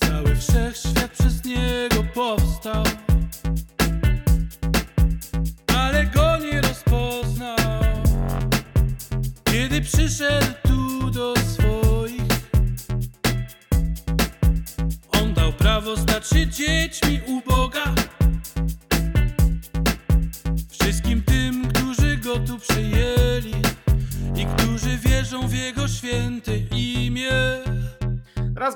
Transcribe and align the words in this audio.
Cały 0.00 0.36
wszechświat 0.36 1.10
przez 1.10 1.44
niego 1.44 2.04
powstał. 2.14 2.84
Ale 5.76 6.06
go 6.06 6.36
nie 6.38 6.60
rozpoznał. 6.60 7.56
Kiedy 9.44 9.80
przyszedł 9.80 10.46
tu 10.62 11.10
do 11.10 11.34
swoich 11.36 12.50
On 15.12 15.34
dał 15.34 15.52
prawo 15.52 15.96
stać 15.96 16.28
się 16.28 16.46
dziećmi 16.46 17.20
u 17.26 17.39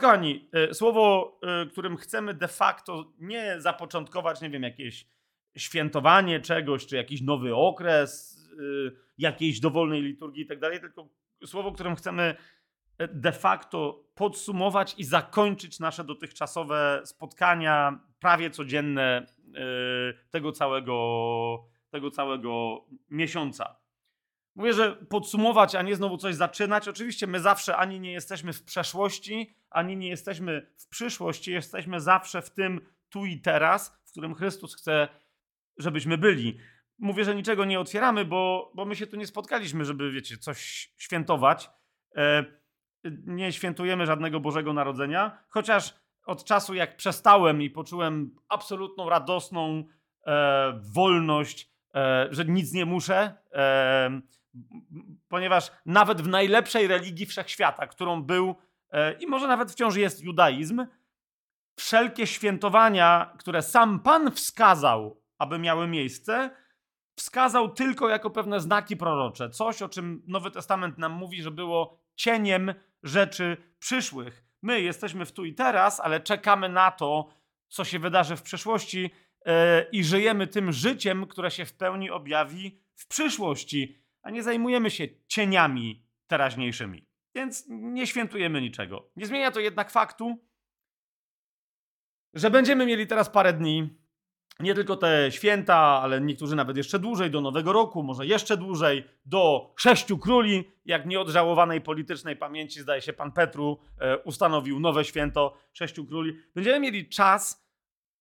kochani, 0.04 0.48
y, 0.70 0.74
słowo, 0.74 1.38
y, 1.64 1.70
którym 1.70 1.96
chcemy 1.96 2.34
de 2.34 2.48
facto 2.48 3.12
nie 3.18 3.60
zapoczątkować, 3.60 4.40
nie 4.40 4.50
wiem, 4.50 4.62
jakieś 4.62 5.06
świętowanie 5.56 6.40
czegoś, 6.40 6.86
czy 6.86 6.96
jakiś 6.96 7.20
nowy 7.20 7.54
okres, 7.54 8.38
y, 8.60 8.92
jakiejś 9.18 9.60
dowolnej 9.60 10.02
liturgii 10.02 10.42
i 10.42 10.46
tak 10.46 10.60
dalej, 10.60 10.80
tylko 10.80 11.08
słowo, 11.44 11.72
którym 11.72 11.96
chcemy 11.96 12.34
de 12.98 13.32
facto 13.32 14.04
podsumować 14.14 14.94
i 14.98 15.04
zakończyć 15.04 15.80
nasze 15.80 16.04
dotychczasowe 16.04 17.02
spotkania, 17.04 18.00
prawie 18.20 18.50
codzienne 18.50 19.26
tego 20.30 20.52
całego, 20.52 21.68
tego 21.90 22.10
całego 22.10 22.84
miesiąca. 23.10 23.76
Mówię, 24.54 24.72
że 24.72 24.96
podsumować, 24.96 25.74
a 25.74 25.82
nie 25.82 25.96
znowu 25.96 26.18
coś 26.18 26.34
zaczynać. 26.34 26.88
Oczywiście 26.88 27.26
my 27.26 27.40
zawsze 27.40 27.76
ani 27.76 28.00
nie 28.00 28.12
jesteśmy 28.12 28.52
w 28.52 28.62
przeszłości, 28.62 29.56
ani 29.70 29.96
nie 29.96 30.08
jesteśmy 30.08 30.72
w 30.76 30.88
przyszłości. 30.88 31.52
Jesteśmy 31.52 32.00
zawsze 32.00 32.42
w 32.42 32.50
tym 32.50 32.80
tu 33.08 33.24
i 33.24 33.40
teraz, 33.40 34.00
w 34.06 34.10
którym 34.10 34.34
Chrystus 34.34 34.74
chce, 34.76 35.08
żebyśmy 35.78 36.18
byli. 36.18 36.58
Mówię, 36.98 37.24
że 37.24 37.34
niczego 37.34 37.64
nie 37.64 37.80
otwieramy, 37.80 38.24
bo, 38.24 38.72
bo 38.74 38.84
my 38.84 38.96
się 38.96 39.06
tu 39.06 39.16
nie 39.16 39.26
spotkaliśmy, 39.26 39.84
żeby, 39.84 40.12
wiecie, 40.12 40.36
coś 40.36 40.92
świętować. 40.96 41.70
E, 42.16 42.44
nie 43.26 43.52
świętujemy 43.52 44.06
żadnego 44.06 44.40
Bożego 44.40 44.72
Narodzenia, 44.72 45.38
chociaż 45.48 45.94
od 46.26 46.44
czasu, 46.44 46.74
jak 46.74 46.96
przestałem 46.96 47.62
i 47.62 47.70
poczułem 47.70 48.36
absolutną, 48.48 49.08
radosną 49.08 49.84
e, 50.26 50.80
wolność, 50.94 51.70
e, 51.94 52.28
że 52.30 52.44
nic 52.44 52.72
nie 52.72 52.84
muszę, 52.84 53.34
ponieważ 55.28 55.72
nawet 55.86 56.22
w 56.22 56.28
najlepszej 56.28 56.86
religii 56.86 57.26
wszechświata, 57.26 57.86
którą 57.86 58.22
był 58.22 58.54
e, 58.90 59.12
i 59.12 59.26
może 59.26 59.48
nawet 59.48 59.72
wciąż 59.72 59.96
jest 59.96 60.24
judaizm, 60.24 60.86
wszelkie 61.76 62.26
świętowania, 62.26 63.34
które 63.38 63.62
sam 63.62 64.00
Pan 64.00 64.30
wskazał, 64.30 65.22
aby 65.38 65.58
miały 65.58 65.88
miejsce, 65.88 66.50
wskazał 67.16 67.68
tylko 67.68 68.08
jako 68.08 68.30
pewne 68.30 68.60
znaki 68.60 68.96
prorocze. 68.96 69.50
Coś, 69.50 69.82
o 69.82 69.88
czym 69.88 70.22
Nowy 70.26 70.50
Testament 70.50 70.98
nam 70.98 71.12
mówi, 71.12 71.42
że 71.42 71.50
było 71.50 71.98
cieniem 72.14 72.74
rzeczy 73.02 73.56
przyszłych. 73.78 74.44
My 74.62 74.80
jesteśmy 74.80 75.26
w 75.26 75.32
tu 75.32 75.44
i 75.44 75.54
teraz, 75.54 76.00
ale 76.00 76.20
czekamy 76.20 76.68
na 76.68 76.90
to, 76.90 77.28
co 77.68 77.84
się 77.84 77.98
wydarzy 77.98 78.36
w 78.36 78.42
przyszłości 78.42 79.10
e, 79.46 79.82
i 79.92 80.04
żyjemy 80.04 80.46
tym 80.46 80.72
życiem, 80.72 81.26
które 81.26 81.50
się 81.50 81.64
w 81.64 81.72
pełni 81.72 82.10
objawi 82.10 82.78
w 82.94 83.06
przyszłości, 83.06 84.03
a 84.24 84.30
nie 84.30 84.42
zajmujemy 84.42 84.90
się 84.90 85.04
cieniami 85.26 86.06
teraźniejszymi. 86.26 87.06
Więc 87.34 87.64
nie 87.68 88.06
świętujemy 88.06 88.60
niczego. 88.60 89.10
Nie 89.16 89.26
zmienia 89.26 89.50
to 89.50 89.60
jednak 89.60 89.90
faktu, 89.90 90.38
że 92.34 92.50
będziemy 92.50 92.86
mieli 92.86 93.06
teraz 93.06 93.30
parę 93.30 93.52
dni, 93.52 93.98
nie 94.60 94.74
tylko 94.74 94.96
te 94.96 95.32
święta, 95.32 95.76
ale 95.76 96.20
niektórzy 96.20 96.56
nawet 96.56 96.76
jeszcze 96.76 96.98
dłużej, 96.98 97.30
do 97.30 97.40
Nowego 97.40 97.72
Roku, 97.72 98.02
może 98.02 98.26
jeszcze 98.26 98.56
dłużej, 98.56 99.04
do 99.24 99.72
Sześciu 99.76 100.18
Króli, 100.18 100.64
jak 100.84 101.06
nieodżałowanej 101.06 101.80
politycznej 101.80 102.36
pamięci, 102.36 102.80
zdaje 102.80 103.02
się, 103.02 103.12
pan 103.12 103.32
Petru 103.32 103.78
e, 103.98 104.18
ustanowił 104.18 104.80
nowe 104.80 105.04
święto 105.04 105.56
Sześciu 105.72 106.06
Króli. 106.06 106.36
Będziemy 106.54 106.80
mieli 106.80 107.08
czas 107.08 107.68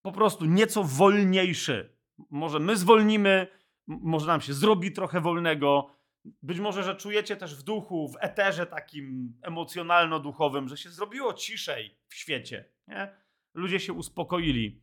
po 0.02 0.12
prostu 0.12 0.44
nieco 0.44 0.84
wolniejszy. 0.84 1.96
Może 2.30 2.58
my 2.58 2.76
zwolnimy, 2.76 3.46
może 3.86 4.26
nam 4.26 4.40
się 4.40 4.52
zrobi 4.54 4.92
trochę 4.92 5.20
wolnego. 5.20 5.93
Być 6.42 6.60
może, 6.60 6.82
że 6.82 6.94
czujecie 6.94 7.36
też 7.36 7.56
w 7.56 7.62
duchu, 7.62 8.08
w 8.08 8.16
eterze 8.20 8.66
takim 8.66 9.34
emocjonalno-duchowym, 9.42 10.68
że 10.68 10.76
się 10.76 10.90
zrobiło 10.90 11.34
ciszej 11.34 11.98
w 12.08 12.14
świecie. 12.14 12.64
Nie? 12.88 13.14
Ludzie 13.54 13.80
się 13.80 13.92
uspokoili. 13.92 14.82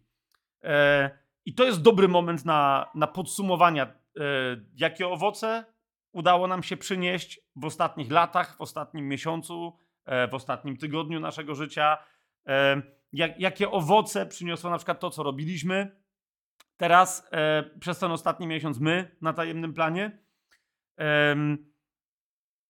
E, 0.63 1.09
I 1.45 1.53
to 1.53 1.63
jest 1.63 1.81
dobry 1.81 2.07
moment 2.07 2.45
na, 2.45 2.91
na 2.95 3.07
podsumowania, 3.07 3.85
e, 3.85 3.91
jakie 4.75 5.07
owoce 5.07 5.65
udało 6.11 6.47
nam 6.47 6.63
się 6.63 6.77
przynieść 6.77 7.39
w 7.55 7.65
ostatnich 7.65 8.11
latach, 8.11 8.57
w 8.57 8.61
ostatnim 8.61 9.07
miesiącu, 9.07 9.77
e, 10.05 10.27
w 10.27 10.33
ostatnim 10.33 10.77
tygodniu 10.77 11.19
naszego 11.19 11.55
życia. 11.55 11.97
E, 12.47 12.81
jak, 13.13 13.39
jakie 13.39 13.71
owoce 13.71 14.25
przyniosło 14.25 14.69
na 14.69 14.77
przykład 14.77 14.99
to, 14.99 15.09
co 15.09 15.23
robiliśmy 15.23 16.01
teraz 16.77 17.27
e, 17.31 17.63
przez 17.79 17.99
ten 17.99 18.11
ostatni 18.11 18.47
miesiąc 18.47 18.79
my 18.79 19.15
na 19.21 19.33
tajemnym 19.33 19.73
planie. 19.73 20.19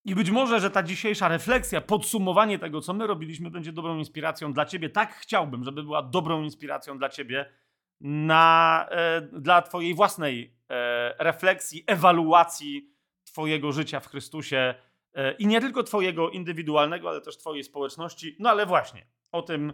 I 0.05 0.15
być 0.15 0.31
może, 0.31 0.59
że 0.59 0.71
ta 0.71 0.83
dzisiejsza 0.83 1.27
refleksja, 1.27 1.81
podsumowanie 1.81 2.59
tego, 2.59 2.81
co 2.81 2.93
my 2.93 3.07
robiliśmy, 3.07 3.51
będzie 3.51 3.71
dobrą 3.71 3.97
inspiracją 3.97 4.53
dla 4.53 4.65
ciebie. 4.65 4.89
Tak 4.89 5.13
chciałbym, 5.13 5.63
żeby 5.63 5.83
była 5.83 6.03
dobrą 6.03 6.43
inspiracją 6.43 6.97
dla 6.97 7.09
ciebie 7.09 7.53
na, 8.01 8.85
e, 8.89 9.21
dla 9.21 9.61
twojej 9.61 9.93
własnej 9.93 10.57
e, 10.69 11.23
refleksji, 11.23 11.83
ewaluacji 11.87 12.91
twojego 13.23 13.71
życia 13.71 13.99
w 13.99 14.07
Chrystusie 14.07 14.75
e, 15.13 15.33
i 15.33 15.47
nie 15.47 15.61
tylko 15.61 15.83
twojego 15.83 16.29
indywidualnego, 16.29 17.09
ale 17.09 17.21
też 17.21 17.37
twojej 17.37 17.63
społeczności. 17.63 18.35
No 18.39 18.49
ale 18.49 18.65
właśnie, 18.65 19.07
o 19.31 19.41
tym 19.41 19.73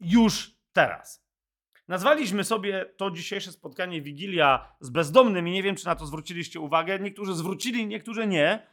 już 0.00 0.56
teraz. 0.72 1.23
Nazwaliśmy 1.88 2.44
sobie 2.44 2.86
to 2.96 3.10
dzisiejsze 3.10 3.52
spotkanie 3.52 4.02
Wigilia 4.02 4.68
z 4.80 4.90
bezdomnym 4.90 5.48
i 5.48 5.52
nie 5.52 5.62
wiem, 5.62 5.76
czy 5.76 5.86
na 5.86 5.96
to 5.96 6.06
zwróciliście 6.06 6.60
uwagę. 6.60 6.98
Niektórzy 6.98 7.34
zwrócili, 7.34 7.86
niektórzy 7.86 8.26
nie. 8.26 8.66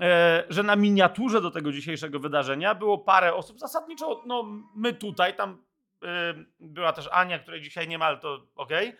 E, 0.00 0.44
że 0.48 0.62
na 0.62 0.76
miniaturze 0.76 1.40
do 1.40 1.50
tego 1.50 1.72
dzisiejszego 1.72 2.20
wydarzenia 2.20 2.74
było 2.74 2.98
parę 2.98 3.34
osób. 3.34 3.58
Zasadniczo, 3.58 4.22
no 4.26 4.44
my 4.74 4.92
tutaj, 4.92 5.36
tam 5.36 5.62
e, 6.02 6.34
była 6.60 6.92
też 6.92 7.08
Ania, 7.12 7.38
której 7.38 7.62
dzisiaj 7.62 7.88
nie 7.88 7.98
ma, 7.98 8.04
ale 8.04 8.16
to 8.16 8.46
okej. 8.56 8.96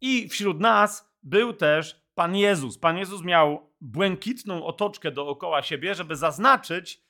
I 0.00 0.28
wśród 0.28 0.60
nas 0.60 1.12
był 1.22 1.52
też 1.52 2.06
Pan 2.14 2.36
Jezus. 2.36 2.78
Pan 2.78 2.98
Jezus 2.98 3.22
miał 3.22 3.70
błękitną 3.80 4.66
otoczkę 4.66 5.10
dookoła 5.10 5.62
siebie, 5.62 5.94
żeby 5.94 6.16
zaznaczyć, 6.16 7.00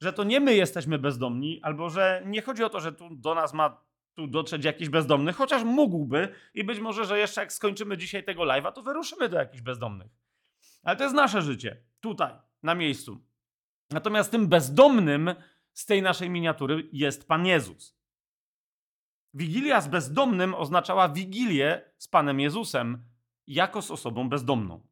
że 0.00 0.12
to 0.12 0.24
nie 0.24 0.40
my 0.40 0.54
jesteśmy 0.54 0.98
bezdomni, 0.98 1.60
albo 1.62 1.90
że 1.90 2.22
nie 2.26 2.42
chodzi 2.42 2.64
o 2.64 2.68
to, 2.68 2.80
że 2.80 2.92
tu 2.92 3.08
do 3.10 3.34
nas 3.34 3.54
ma 3.54 3.82
tu 4.14 4.26
dotrzeć 4.26 4.64
jakiś 4.64 4.88
bezdomny, 4.88 5.32
chociaż 5.32 5.64
mógłby 5.64 6.34
i 6.54 6.64
być 6.64 6.80
może, 6.80 7.04
że 7.04 7.18
jeszcze 7.18 7.40
jak 7.40 7.52
skończymy 7.52 7.98
dzisiaj 7.98 8.24
tego 8.24 8.42
live'a, 8.42 8.72
to 8.72 8.82
wyruszymy 8.82 9.28
do 9.28 9.38
jakichś 9.38 9.62
bezdomnych. 9.62 10.12
Ale 10.82 10.96
to 10.96 11.02
jest 11.02 11.16
nasze 11.16 11.42
życie, 11.42 11.82
tutaj, 12.00 12.34
na 12.62 12.74
miejscu. 12.74 13.20
Natomiast 13.90 14.30
tym 14.30 14.48
bezdomnym 14.48 15.34
z 15.72 15.86
tej 15.86 16.02
naszej 16.02 16.30
miniatury 16.30 16.88
jest 16.92 17.28
Pan 17.28 17.46
Jezus. 17.46 18.02
Wigilia 19.34 19.80
z 19.80 19.88
bezdomnym 19.88 20.54
oznaczała 20.54 21.08
wigilię 21.08 21.92
z 21.98 22.08
Panem 22.08 22.40
Jezusem 22.40 23.04
jako 23.46 23.82
z 23.82 23.90
osobą 23.90 24.28
bezdomną. 24.28 24.86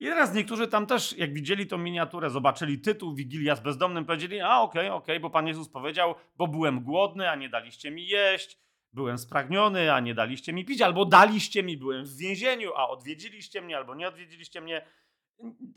I 0.00 0.04
teraz 0.04 0.34
niektórzy 0.34 0.68
tam 0.68 0.86
też, 0.86 1.18
jak 1.18 1.34
widzieli 1.34 1.66
tą 1.66 1.78
miniaturę, 1.78 2.30
zobaczyli 2.30 2.80
tytuł 2.80 3.14
Wigilia 3.14 3.56
z 3.56 3.60
bezdomnym, 3.60 4.04
powiedzieli, 4.04 4.40
a 4.40 4.60
okej, 4.60 4.88
okej, 4.88 5.20
bo 5.20 5.30
Pan 5.30 5.46
Jezus 5.46 5.68
powiedział, 5.68 6.14
bo 6.36 6.48
byłem 6.48 6.80
głodny, 6.80 7.30
a 7.30 7.34
nie 7.34 7.48
daliście 7.48 7.90
mi 7.90 8.06
jeść, 8.06 8.58
byłem 8.92 9.18
spragniony, 9.18 9.92
a 9.92 10.00
nie 10.00 10.14
daliście 10.14 10.52
mi 10.52 10.64
pić, 10.64 10.80
albo 10.80 11.04
daliście 11.04 11.62
mi, 11.62 11.76
byłem 11.76 12.04
w 12.04 12.16
więzieniu, 12.16 12.72
a 12.76 12.88
odwiedziliście 12.88 13.62
mnie, 13.62 13.76
albo 13.76 13.94
nie 13.94 14.08
odwiedziliście 14.08 14.60
mnie. 14.60 14.86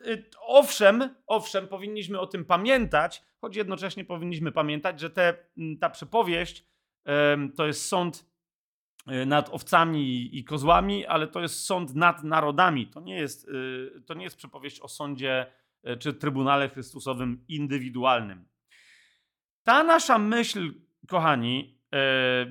Y, 0.07 0.29
Owszem, 0.41 1.15
owszem, 1.27 1.67
powinniśmy 1.67 2.19
o 2.19 2.27
tym 2.27 2.45
pamiętać, 2.45 3.23
choć 3.41 3.55
jednocześnie 3.55 4.05
powinniśmy 4.05 4.51
pamiętać, 4.51 4.99
że 4.99 5.09
te, 5.09 5.47
ta 5.79 5.89
przypowieść 5.89 6.65
to 7.55 7.67
jest 7.67 7.85
sąd 7.85 8.25
nad 9.25 9.49
owcami 9.49 10.37
i 10.37 10.43
kozłami, 10.43 11.05
ale 11.05 11.27
to 11.27 11.41
jest 11.41 11.65
sąd 11.65 11.95
nad 11.95 12.23
narodami. 12.23 12.87
To 12.87 13.01
nie 13.01 13.15
jest, 13.15 13.47
y, 13.47 14.01
to 14.05 14.13
nie 14.13 14.23
jest 14.23 14.37
przypowieść 14.37 14.79
o 14.79 14.87
sądzie 14.87 15.45
y, 15.87 15.97
czy 15.97 16.13
Trybunale 16.13 16.69
Chrystusowym 16.69 17.45
indywidualnym. 17.47 18.47
Ta 19.63 19.83
nasza 19.83 20.17
myśl, 20.17 20.73
kochani, 21.07 21.77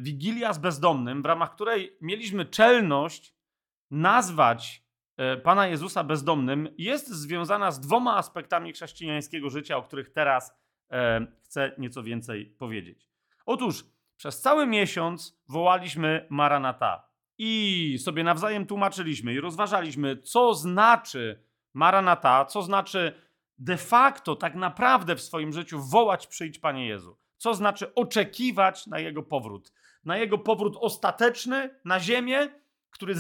Wigilia 0.01 0.53
z 0.53 0.59
bezdomnym, 0.59 1.23
w 1.23 1.27
ramach 1.27 1.55
której 1.55 1.97
mieliśmy 2.01 2.45
czelność 2.45 3.35
nazwać 3.91 4.83
Pana 5.43 5.67
Jezusa 5.67 6.05
bezdomnym, 6.05 6.69
jest 6.79 7.09
związana 7.09 7.71
z 7.71 7.81
dwoma 7.81 8.17
aspektami 8.17 8.73
chrześcijańskiego 8.73 9.51
życia, 9.51 9.77
o 9.77 9.83
których 9.83 10.11
teraz 10.11 10.59
chcę 11.45 11.73
nieco 11.79 12.03
więcej 12.03 12.47
powiedzieć. 12.47 13.09
Otóż 13.47 13.85
przez 14.17 14.41
cały 14.41 14.67
miesiąc 14.67 15.41
wołaliśmy 15.49 16.27
Maranata 16.31 17.09
i 17.39 17.99
sobie 18.05 18.25
nawzajem 18.25 18.67
tłumaczyliśmy 18.67 19.35
i 19.35 19.41
rozważaliśmy, 19.41 20.17
co 20.17 20.55
znaczy 20.55 21.43
Maranata, 21.75 22.45
co 22.45 22.63
znaczy 22.63 23.13
de 23.59 23.77
facto, 23.77 24.37
tak 24.37 24.55
naprawdę 24.55 25.17
w 25.17 25.23
swoim 25.23 25.53
życiu 25.53 25.83
wołać 25.83 26.27
przyjdź 26.27 26.59
Panie 26.59 26.87
Jezu. 26.87 27.19
Co 27.37 27.55
znaczy 27.55 27.95
oczekiwać 27.95 28.87
na 28.87 28.99
Jego 28.99 29.23
powrót. 29.23 29.73
Na 30.05 30.17
Jego 30.17 30.39
powrót 30.39 30.77
ostateczny 30.81 31.71
na 31.85 32.01
ziemię, 32.01 32.49
który 32.91 33.15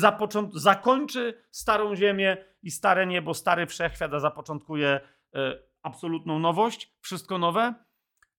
zakończy 0.52 1.42
starą 1.50 1.96
ziemię 1.96 2.37
i 2.62 2.70
stare 2.70 3.06
niebo, 3.06 3.34
stary 3.34 3.66
wszechświat, 3.66 4.14
a 4.14 4.20
zapoczątkuje 4.20 4.88
e, 4.88 5.58
absolutną 5.82 6.38
nowość, 6.38 6.92
wszystko 7.00 7.38
nowe, 7.38 7.75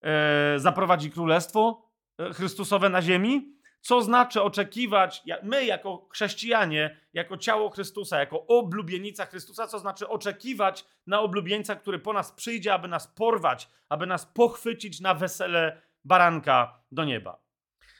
e, 0.01 0.59
zaprowadzi 0.59 1.11
królestwo 1.11 1.86
Chrystusowe 2.33 2.89
na 2.89 3.01
ziemi. 3.01 3.57
Co 3.81 4.01
znaczy 4.01 4.41
oczekiwać, 4.41 5.23
my 5.43 5.65
jako 5.65 6.07
chrześcijanie, 6.11 6.97
jako 7.13 7.37
ciało 7.37 7.69
Chrystusa, 7.69 8.19
jako 8.19 8.47
oblubienica 8.47 9.25
Chrystusa, 9.25 9.67
co 9.67 9.79
znaczy 9.79 10.07
oczekiwać 10.07 10.85
na 11.07 11.19
oblubieńca, 11.19 11.75
który 11.75 11.99
po 11.99 12.13
nas 12.13 12.31
przyjdzie, 12.31 12.73
aby 12.73 12.87
nas 12.87 13.07
porwać, 13.07 13.69
aby 13.89 14.05
nas 14.05 14.25
pochwycić 14.25 14.99
na 14.99 15.13
wesele 15.13 15.81
baranka 16.03 16.83
do 16.91 17.05
nieba. 17.05 17.43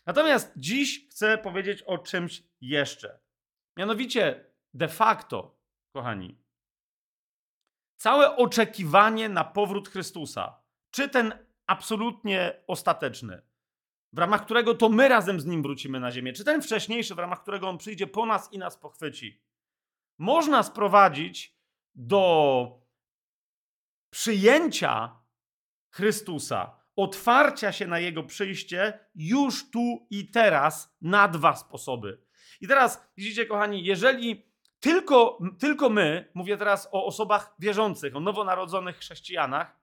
Natomiast 0.05 0.53
dziś 0.55 1.07
chcę 1.09 1.37
powiedzieć 1.37 1.83
o 1.83 1.97
czymś 1.97 2.43
jeszcze. 2.61 3.19
Mianowicie, 3.77 4.45
de 4.73 4.87
facto, 4.87 5.59
kochani, 5.95 6.41
całe 7.97 8.35
oczekiwanie 8.35 9.29
na 9.29 9.43
powrót 9.43 9.89
Chrystusa, 9.89 10.61
czy 10.91 11.09
ten 11.09 11.33
absolutnie 11.67 12.63
ostateczny, 12.67 13.41
w 14.13 14.17
ramach 14.17 14.45
którego 14.45 14.75
to 14.75 14.89
my 14.89 15.07
razem 15.07 15.39
z 15.39 15.45
nim 15.45 15.61
wrócimy 15.61 15.99
na 15.99 16.11
ziemię, 16.11 16.33
czy 16.33 16.43
ten 16.43 16.61
wcześniejszy, 16.61 17.15
w 17.15 17.19
ramach 17.19 17.41
którego 17.41 17.69
on 17.69 17.77
przyjdzie 17.77 18.07
po 18.07 18.25
nas 18.25 18.53
i 18.53 18.57
nas 18.57 18.77
pochwyci, 18.77 19.41
można 20.17 20.63
sprowadzić 20.63 21.57
do 21.95 22.81
przyjęcia 24.09 25.19
Chrystusa, 25.89 26.77
otwarcia 26.95 27.71
się 27.71 27.87
na 27.87 27.99
jego 27.99 28.23
przyjście 28.23 28.99
już 29.15 29.71
tu 29.71 30.07
i 30.09 30.31
teraz 30.31 30.95
na 31.01 31.27
dwa 31.27 31.55
sposoby. 31.55 32.21
I 32.61 32.67
teraz 32.67 33.07
widzicie, 33.17 33.45
kochani, 33.45 33.83
jeżeli 33.83 34.45
tylko, 34.79 35.39
tylko 35.59 35.89
my, 35.89 36.31
mówię 36.33 36.57
teraz 36.57 36.89
o 36.91 37.05
osobach 37.05 37.55
wierzących, 37.59 38.15
o 38.15 38.19
nowonarodzonych 38.19 38.97
chrześcijanach, 38.97 39.77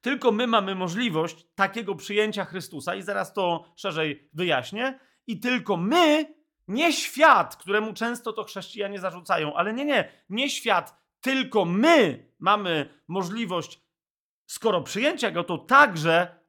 tylko 0.00 0.32
my 0.32 0.46
mamy 0.46 0.74
możliwość 0.74 1.46
takiego 1.54 1.94
przyjęcia 1.94 2.44
Chrystusa, 2.44 2.94
i 2.94 3.02
zaraz 3.02 3.32
to 3.32 3.64
szerzej 3.76 4.28
wyjaśnię, 4.32 4.98
i 5.26 5.40
tylko 5.40 5.76
my, 5.76 6.34
nie 6.68 6.92
świat, 6.92 7.56
któremu 7.56 7.92
często 7.92 8.32
to 8.32 8.44
chrześcijanie 8.44 8.98
zarzucają, 8.98 9.54
ale 9.54 9.72
nie, 9.72 9.84
nie, 9.84 10.12
nie 10.28 10.50
świat, 10.50 11.00
tylko 11.20 11.64
my 11.64 12.26
mamy 12.38 13.00
możliwość, 13.08 13.80
skoro 14.46 14.80
przyjęcia 14.80 15.30
go, 15.30 15.44
to 15.44 15.58
także 15.58 16.40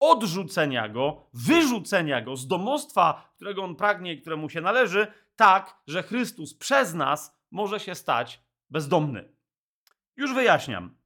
odrzucenia 0.00 0.88
go, 0.88 1.26
wyrzucenia 1.34 2.20
go 2.20 2.36
z 2.36 2.46
domostwa, 2.46 3.32
którego 3.36 3.64
on 3.64 3.76
pragnie 3.76 4.12
i 4.12 4.20
któremu 4.20 4.48
się 4.48 4.60
należy, 4.60 5.06
tak, 5.36 5.82
że 5.86 6.02
Chrystus 6.02 6.54
przez 6.54 6.94
nas 6.94 7.38
może 7.50 7.80
się 7.80 7.94
stać 7.94 8.40
bezdomny. 8.70 9.34
Już 10.16 10.34
wyjaśniam. 10.34 11.03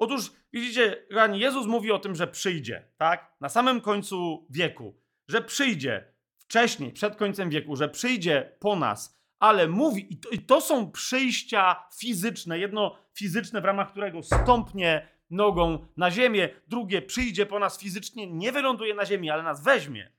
Otóż, 0.00 0.32
widzicie, 0.52 1.06
kochani, 1.08 1.40
Jezus 1.40 1.66
mówi 1.66 1.90
o 1.92 1.98
tym, 1.98 2.14
że 2.14 2.26
przyjdzie, 2.26 2.88
tak? 2.96 3.36
Na 3.40 3.48
samym 3.48 3.80
końcu 3.80 4.46
wieku, 4.50 5.00
że 5.28 5.42
przyjdzie 5.42 6.12
wcześniej, 6.38 6.92
przed 6.92 7.16
końcem 7.16 7.50
wieku, 7.50 7.76
że 7.76 7.88
przyjdzie 7.88 8.56
po 8.60 8.76
nas, 8.76 9.20
ale 9.38 9.68
mówi, 9.68 10.12
i 10.12 10.16
to, 10.16 10.28
i 10.30 10.38
to 10.38 10.60
są 10.60 10.92
przyjścia 10.92 11.84
fizyczne, 11.98 12.58
jedno 12.58 12.96
fizyczne, 13.14 13.60
w 13.60 13.64
ramach 13.64 13.90
którego 13.90 14.22
stąpnie 14.22 15.08
nogą 15.30 15.86
na 15.96 16.10
ziemię, 16.10 16.48
drugie 16.68 17.02
przyjdzie 17.02 17.46
po 17.46 17.58
nas 17.58 17.80
fizycznie, 17.80 18.26
nie 18.26 18.52
wyląduje 18.52 18.94
na 18.94 19.06
ziemi, 19.06 19.30
ale 19.30 19.42
nas 19.42 19.64
weźmie. 19.64 20.12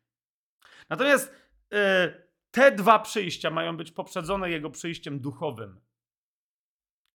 Natomiast 0.90 1.36
e, 1.74 2.14
te 2.52 2.72
dwa 2.72 3.00
przyjścia 3.00 3.50
mają 3.50 3.78
być 3.78 3.92
poprzedzone 3.92 4.50
jego 4.50 4.70
przyjściem 4.70 5.20
duchowym, 5.20 5.82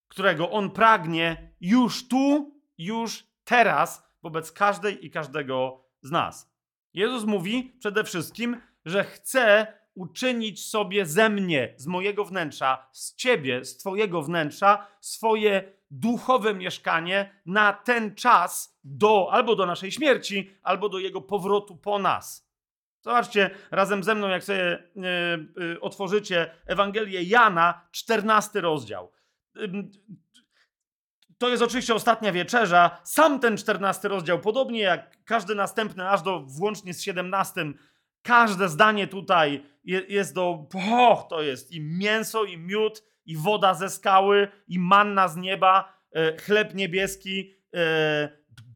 którego 0.09 0.51
on 0.51 0.71
pragnie 0.71 1.53
już 1.61 2.09
tu, 2.09 2.56
już 2.79 3.27
teraz 3.45 4.11
wobec 4.23 4.53
każdej 4.53 5.07
i 5.07 5.11
każdego 5.11 5.85
z 6.03 6.11
nas. 6.11 6.57
Jezus 6.95 7.25
mówi 7.25 7.77
przede 7.79 8.05
wszystkim, 8.05 8.61
że 8.85 9.05
chce 9.05 9.67
uczynić 9.95 10.65
sobie 10.65 11.07
ze 11.07 11.29
mnie, 11.29 11.75
z 11.77 11.87
mojego 11.87 12.25
wnętrza, 12.25 12.87
z 12.93 13.15
ciebie, 13.15 13.65
z 13.65 13.77
twojego 13.77 14.23
wnętrza, 14.23 14.87
swoje 15.01 15.73
duchowe 15.91 16.55
mieszkanie 16.55 17.41
na 17.47 17.73
ten 17.73 18.15
czas 18.15 18.79
do 18.85 19.29
albo 19.33 19.57
do 19.57 19.67
naszej 19.67 19.93
śmierci, 19.93 20.51
albo 20.63 20.89
do 20.89 20.99
jego 20.99 21.21
powrotu 21.21 21.77
po 21.77 21.99
nas. 21.99 22.47
Zobaczcie 23.01 23.51
razem 23.71 24.05
ze 24.05 24.15
mną, 24.15 24.29
jak 24.29 24.45
sobie 24.45 24.79
y, 24.79 25.63
y, 25.63 25.81
otworzycie 25.81 26.51
Ewangelię 26.67 27.23
Jana, 27.23 27.89
14 27.91 28.61
rozdział. 28.61 29.13
Ym, 29.57 29.91
to 31.39 31.49
jest 31.49 31.63
oczywiście 31.63 31.95
ostatnia 31.95 32.33
wieczerza. 32.33 33.01
Sam 33.05 33.41
ten 33.41 33.57
14 33.57 34.09
rozdział, 34.09 34.39
podobnie 34.39 34.81
jak 34.81 35.25
każdy 35.25 35.55
następny, 35.55 36.09
aż 36.09 36.23
do 36.23 36.41
włącznie 36.41 36.95
z 36.95 37.03
17, 37.03 37.73
każde 38.23 38.69
zdanie 38.69 39.07
tutaj 39.07 39.67
je, 39.85 40.03
jest 40.09 40.35
do. 40.35 40.67
Och, 40.91 41.29
to 41.29 41.43
jest 41.43 41.73
i 41.73 41.81
mięso, 41.81 42.45
i 42.45 42.59
miód, 42.59 43.03
i 43.27 43.37
woda 43.37 43.75
ze 43.75 43.91
skały, 43.91 44.49
i 44.69 44.79
manna 44.79 45.29
z 45.29 45.37
nieba, 45.37 45.93
e, 46.13 46.37
chleb 46.37 46.75
niebieski, 46.75 47.53
e, 47.75 48.29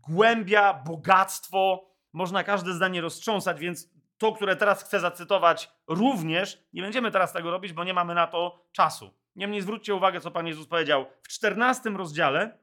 głębia, 0.09 0.75
bogactwo. 0.75 1.91
Można 2.13 2.45
każde 2.45 2.73
zdanie 2.73 3.01
roztrząsać, 3.01 3.61
więc 3.61 3.89
to, 4.19 4.33
które 4.33 4.56
teraz 4.56 4.85
chcę 4.85 5.01
zacytować, 5.01 5.71
również 5.89 6.65
nie 6.73 6.83
będziemy 6.83 7.11
teraz 7.11 7.33
tego 7.33 7.51
robić, 7.51 7.73
bo 7.73 7.85
nie 7.85 7.95
mamy 7.95 8.15
na 8.15 8.27
to 8.27 8.67
czasu. 8.73 9.19
Niemniej 9.37 9.62
zwróćcie 9.62 9.94
uwagę, 9.94 10.21
co 10.21 10.31
Pan 10.31 10.47
Jezus 10.47 10.67
powiedział 10.67 11.06
w 11.23 11.29
14 11.29 11.91
rozdziale, 11.91 12.59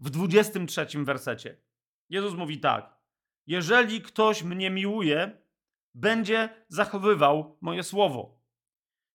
w 0.00 0.10
23 0.10 0.86
wersecie. 1.04 1.56
Jezus 2.08 2.34
mówi 2.34 2.60
tak: 2.60 2.94
Jeżeli 3.46 4.00
ktoś 4.00 4.42
mnie 4.42 4.70
miłuje, 4.70 5.42
będzie 5.94 6.64
zachowywał 6.68 7.58
moje 7.60 7.82
słowo. 7.82 8.42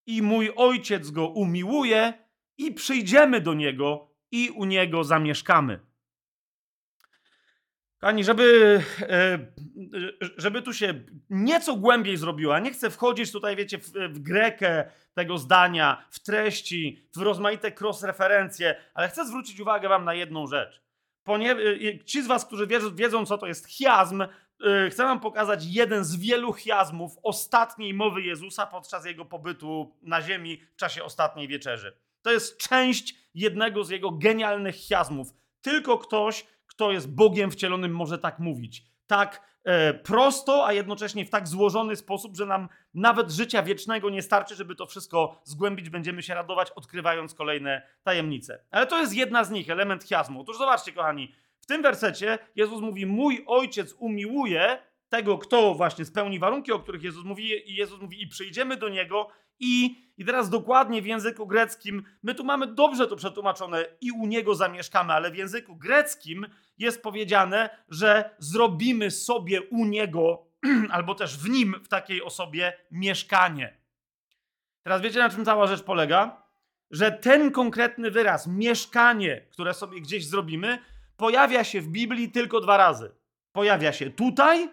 I 0.06 0.22
mój 0.22 0.52
ojciec 0.56 1.12
go 1.12 1.28
umiłuje, 1.28 2.28
i 2.58 2.74
przyjdziemy 2.74 3.42
do 3.42 3.54
niego, 3.54 4.12
i 4.32 4.50
u 4.50 4.66
niego 4.66 5.04
zamieszkamy. 5.04 5.87
Kochani, 8.00 8.24
żeby, 8.24 8.82
e, 9.02 9.40
żeby 10.38 10.62
tu 10.62 10.74
się 10.74 10.94
nieco 11.30 11.76
głębiej 11.76 12.18
zrobiła, 12.18 12.60
nie 12.60 12.72
chcę 12.72 12.90
wchodzić 12.90 13.32
tutaj, 13.32 13.56
wiecie, 13.56 13.78
w, 13.78 13.90
w 13.90 14.20
grekę 14.20 14.92
tego 15.14 15.38
zdania, 15.38 16.06
w 16.10 16.20
treści, 16.20 17.10
w 17.16 17.22
rozmaite 17.22 17.72
cross-referencje, 17.72 18.76
ale 18.94 19.10
chcę 19.10 19.28
zwrócić 19.28 19.60
uwagę 19.60 19.90
wam 19.90 20.06
na 20.06 20.14
jedną 20.14 20.48
rzecz. 20.48 20.82
Ponie, 21.24 21.52
e, 21.52 22.00
ci 22.06 22.24
z 22.24 22.28
was, 22.28 22.46
którzy 22.46 22.68
wiedzą, 22.68 22.96
wiedzą, 22.96 23.26
co 23.26 23.38
to 23.38 23.48
jest 23.48 23.68
chiazm, 23.68 24.22
e, 24.22 24.28
chcę 24.90 25.04
wam 25.04 25.20
pokazać 25.20 25.66
jeden 25.66 26.04
z 26.04 26.16
wielu 26.16 26.54
chiazmów 26.54 27.12
ostatniej 27.24 27.94
mowy 27.94 28.22
Jezusa 28.22 28.66
podczas 28.66 29.06
jego 29.06 29.26
pobytu 29.26 29.96
na 30.02 30.22
ziemi 30.22 30.62
w 30.74 30.76
czasie 30.76 31.04
ostatniej 31.04 31.48
wieczerzy. 31.48 31.98
To 32.22 32.32
jest 32.32 32.58
część 32.58 33.16
jednego 33.34 33.84
z 33.84 33.90
jego 33.90 34.12
genialnych 34.12 34.76
chiazmów. 34.76 35.28
Tylko 35.62 35.98
ktoś, 35.98 36.46
kto 36.78 36.92
jest 36.92 37.16
Bogiem 37.16 37.52
wcielonym, 37.52 37.92
może 37.92 38.18
tak 38.18 38.40
mówić. 38.40 38.84
Tak 39.08 39.42
e, 39.64 39.94
prosto, 39.94 40.66
a 40.68 40.74
jednocześnie 40.74 41.26
w 41.26 41.30
tak 41.30 41.48
złożony 41.48 41.96
sposób, 41.96 42.36
że 42.36 42.46
nam 42.46 42.70
nawet 42.94 43.32
życia 43.32 43.64
wiecznego 43.64 44.10
nie 44.10 44.22
starczy, 44.22 44.56
żeby 44.56 44.76
to 44.76 44.86
wszystko 44.86 45.42
zgłębić. 45.44 45.90
Będziemy 45.90 46.24
się 46.24 46.34
radować, 46.34 46.72
odkrywając 46.72 47.34
kolejne 47.34 47.82
tajemnice. 48.04 48.64
Ale 48.72 48.88
to 48.88 49.00
jest 49.00 49.16
jedna 49.16 49.44
z 49.44 49.52
nich, 49.52 49.70
element 49.70 50.04
chiazmu. 50.04 50.42
Otóż 50.42 50.58
zobaczcie, 50.58 50.92
kochani, 50.92 51.34
w 51.62 51.66
tym 51.66 51.82
wersecie 51.82 52.40
Jezus 52.56 52.82
mówi: 52.82 53.06
Mój 53.06 53.44
ojciec 53.48 53.94
umiłuje 54.00 54.78
tego, 55.10 55.38
kto 55.38 55.74
właśnie 55.74 56.06
spełni 56.06 56.40
warunki, 56.40 56.72
o 56.72 56.80
których 56.80 57.04
Jezus 57.04 57.26
mówi, 57.26 57.72
i 57.72 57.76
Jezus 57.76 58.02
mówi, 58.02 58.22
i 58.22 58.28
przyjdziemy 58.28 58.78
do 58.78 58.90
niego. 58.90 59.28
I, 59.60 59.96
I 60.18 60.26
teraz 60.26 60.50
dokładnie 60.50 61.02
w 61.02 61.06
języku 61.06 61.48
greckim, 61.48 62.04
my 62.24 62.36
tu 62.36 62.44
mamy 62.44 62.68
dobrze 62.68 63.08
to 63.08 63.16
przetłumaczone, 63.16 63.86
i 64.02 64.12
u 64.12 64.28
niego 64.28 64.56
zamieszkamy, 64.56 65.14
ale 65.14 65.32
w 65.32 65.38
języku 65.38 65.76
greckim 65.76 66.48
jest 66.78 67.04
powiedziane, 67.04 67.70
że 67.90 68.30
zrobimy 68.40 69.12
sobie 69.12 69.62
u 69.62 69.86
niego, 69.86 70.48
albo 70.92 71.16
też 71.16 71.38
w 71.38 71.50
nim, 71.50 71.76
w 71.84 71.88
takiej 71.88 72.24
osobie, 72.24 72.74
mieszkanie. 72.92 73.78
Teraz 74.84 75.02
wiecie, 75.02 75.20
na 75.20 75.30
czym 75.30 75.46
cała 75.46 75.68
rzecz 75.68 75.84
polega? 75.84 76.44
Że 76.92 77.12
ten 77.12 77.52
konkretny 77.52 78.12
wyraz, 78.12 78.48
mieszkanie, 78.48 79.48
które 79.52 79.74
sobie 79.74 80.02
gdzieś 80.02 80.28
zrobimy, 80.28 80.80
pojawia 81.18 81.64
się 81.64 81.82
w 81.82 81.88
Biblii 81.88 82.32
tylko 82.32 82.62
dwa 82.62 82.78
razy. 82.78 83.12
pojawia 83.52 83.94
się 83.94 84.10
tutaj 84.10 84.70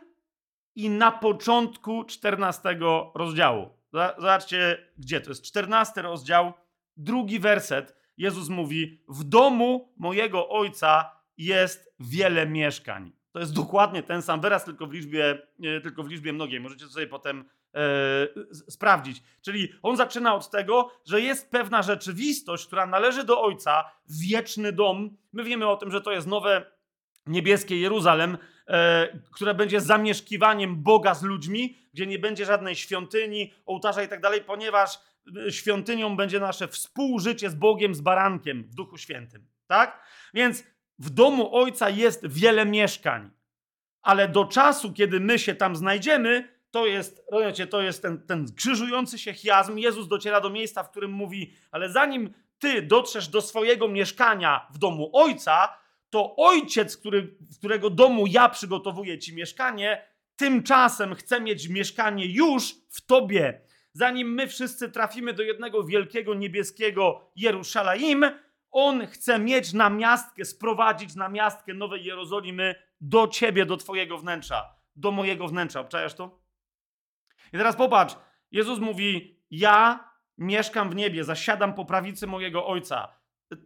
i 0.75 0.91
na 0.91 1.13
początku 1.13 2.05
14 2.05 2.79
rozdziału. 3.15 3.71
Zobaczcie, 3.95 4.87
gdzie 4.99 5.21
to 5.21 5.31
jest. 5.31 5.45
14 5.45 6.03
rozdział, 6.03 6.53
drugi 6.97 7.39
werset. 7.39 7.97
Jezus 8.17 8.49
mówi: 8.49 9.01
W 9.09 9.25
domu 9.25 9.93
mojego 9.97 10.49
ojca 10.49 11.11
jest 11.39 11.95
wiele 12.01 12.47
mieszkań. 12.47 13.13
To 13.33 13.41
jest 13.41 13.55
dokładnie 13.55 14.03
ten 14.03 14.23
sam 14.23 14.41
wyraz, 14.41 14.65
tylko 14.65 14.87
w 14.87 14.93
liczbie, 14.93 15.47
e, 15.65 15.81
tylko 15.81 16.03
w 16.03 16.09
liczbie 16.09 16.33
mnogiej. 16.33 16.61
Możecie 16.61 16.85
to 16.85 16.91
sobie 16.91 17.07
potem 17.07 17.45
e, 17.75 17.81
sprawdzić. 18.53 19.23
Czyli 19.43 19.73
on 19.83 19.97
zaczyna 19.97 20.35
od 20.35 20.51
tego, 20.51 20.91
że 21.05 21.21
jest 21.21 21.51
pewna 21.51 21.83
rzeczywistość, 21.83 22.67
która 22.67 22.87
należy 22.87 23.25
do 23.25 23.43
Ojca, 23.43 23.85
wieczny 24.09 24.73
dom. 24.73 25.17
My 25.33 25.45
wiemy 25.45 25.69
o 25.69 25.77
tym, 25.77 25.91
że 25.91 26.01
to 26.01 26.13
jest 26.13 26.27
nowe 26.27 26.74
niebieskie 27.27 27.81
Jeruzalem, 27.81 28.39
e, 28.69 29.19
które 29.33 29.55
będzie 29.55 29.81
zamieszkiwaniem 29.81 30.83
Boga 30.83 31.15
z 31.15 31.23
ludźmi, 31.23 31.79
gdzie 31.95 32.07
nie 32.07 32.19
będzie 32.19 32.45
żadnej 32.45 32.77
świątyni, 32.77 33.53
ołtarza 33.67 34.03
i 34.03 34.09
tak 34.09 34.21
dalej, 34.21 34.41
ponieważ 34.41 34.99
e, 35.47 35.53
świątynią 35.53 36.17
będzie 36.17 36.41
nasze 36.41 36.69
współżycie 36.69 37.51
z 37.51 37.55
Bogiem, 37.55 37.95
z 37.95 38.01
barankiem 38.01 38.65
w 38.65 38.75
Duchu 38.75 38.99
Świętym. 38.99 39.47
Tak? 39.67 40.03
Więc 40.35 40.65
w 40.99 41.11
domu 41.11 41.57
Ojca 41.57 41.91
jest 41.91 42.27
wiele 42.27 42.67
mieszkań, 42.67 43.31
ale 44.03 44.29
do 44.29 44.45
czasu, 44.45 44.93
kiedy 44.93 45.21
my 45.21 45.39
się 45.39 45.55
tam 45.55 45.77
znajdziemy, 45.77 46.55
to 46.71 46.87
jest, 46.87 47.25
rozumiecie, 47.33 47.67
to 47.67 47.83
jest 47.83 48.03
ten, 48.03 48.27
ten 48.27 48.55
krzyżujący 48.55 49.19
się 49.19 49.35
chiazm. 49.35 49.79
Jezus 49.79 50.09
dociera 50.09 50.41
do 50.41 50.51
miejsca, 50.51 50.83
w 50.83 50.91
którym 50.91 51.11
mówi, 51.11 51.53
ale 51.71 51.89
zanim 51.89 52.35
ty 52.59 52.83
dotrzesz 52.83 53.29
do 53.29 53.41
swojego 53.41 53.89
mieszkania 53.89 54.67
w 54.71 54.79
domu 54.79 55.11
Ojca, 55.13 55.79
to 56.15 56.37
Ojciec, 56.37 56.97
który, 56.97 57.37
w 57.41 57.59
którego 57.59 57.91
domu 57.91 58.27
ja 58.27 58.49
przygotowuję 58.49 59.19
ci 59.19 59.35
mieszkanie, 59.35 60.07
tymczasem 60.37 61.15
chce 61.15 61.41
mieć 61.41 61.69
mieszkanie 61.69 62.27
już 62.27 62.75
w 62.91 63.07
tobie. 63.07 63.61
Zanim 63.93 64.35
my 64.35 64.49
wszyscy 64.49 64.91
trafimy 64.91 65.33
do 65.33 65.43
jednego 65.43 65.85
wielkiego 65.85 66.35
niebieskiego 66.35 67.31
Jerusalem, 67.37 68.25
on 68.71 69.07
chce 69.07 69.39
mieć 69.39 69.73
na 69.73 69.91
miastkę, 69.91 70.45
sprowadzić 70.45 71.15
na 71.15 71.29
miastkę 71.29 71.75
Nowej 71.75 72.05
Jerozolimy 72.05 72.75
do 73.01 73.29
ciebie, 73.29 73.67
do 73.67 73.77
twojego 73.77 74.19
wnętrza, 74.19 74.75
do 74.97 75.11
mojego 75.11 75.49
wnętrza. 75.49 75.81
Obczajasz 75.81 76.15
to? 76.15 76.41
I 77.53 77.57
teraz 77.57 77.77
popatrz, 77.77 78.17
Jezus 78.51 78.79
mówi: 78.79 79.41
Ja 79.51 80.09
mieszkam 80.39 80.91
w 80.91 80.95
niebie, 80.95 81.25
zasiadam 81.25 81.75
po 81.75 81.85
prawicy 81.85 82.27
mojego 82.27 82.67
Ojca. 82.67 83.24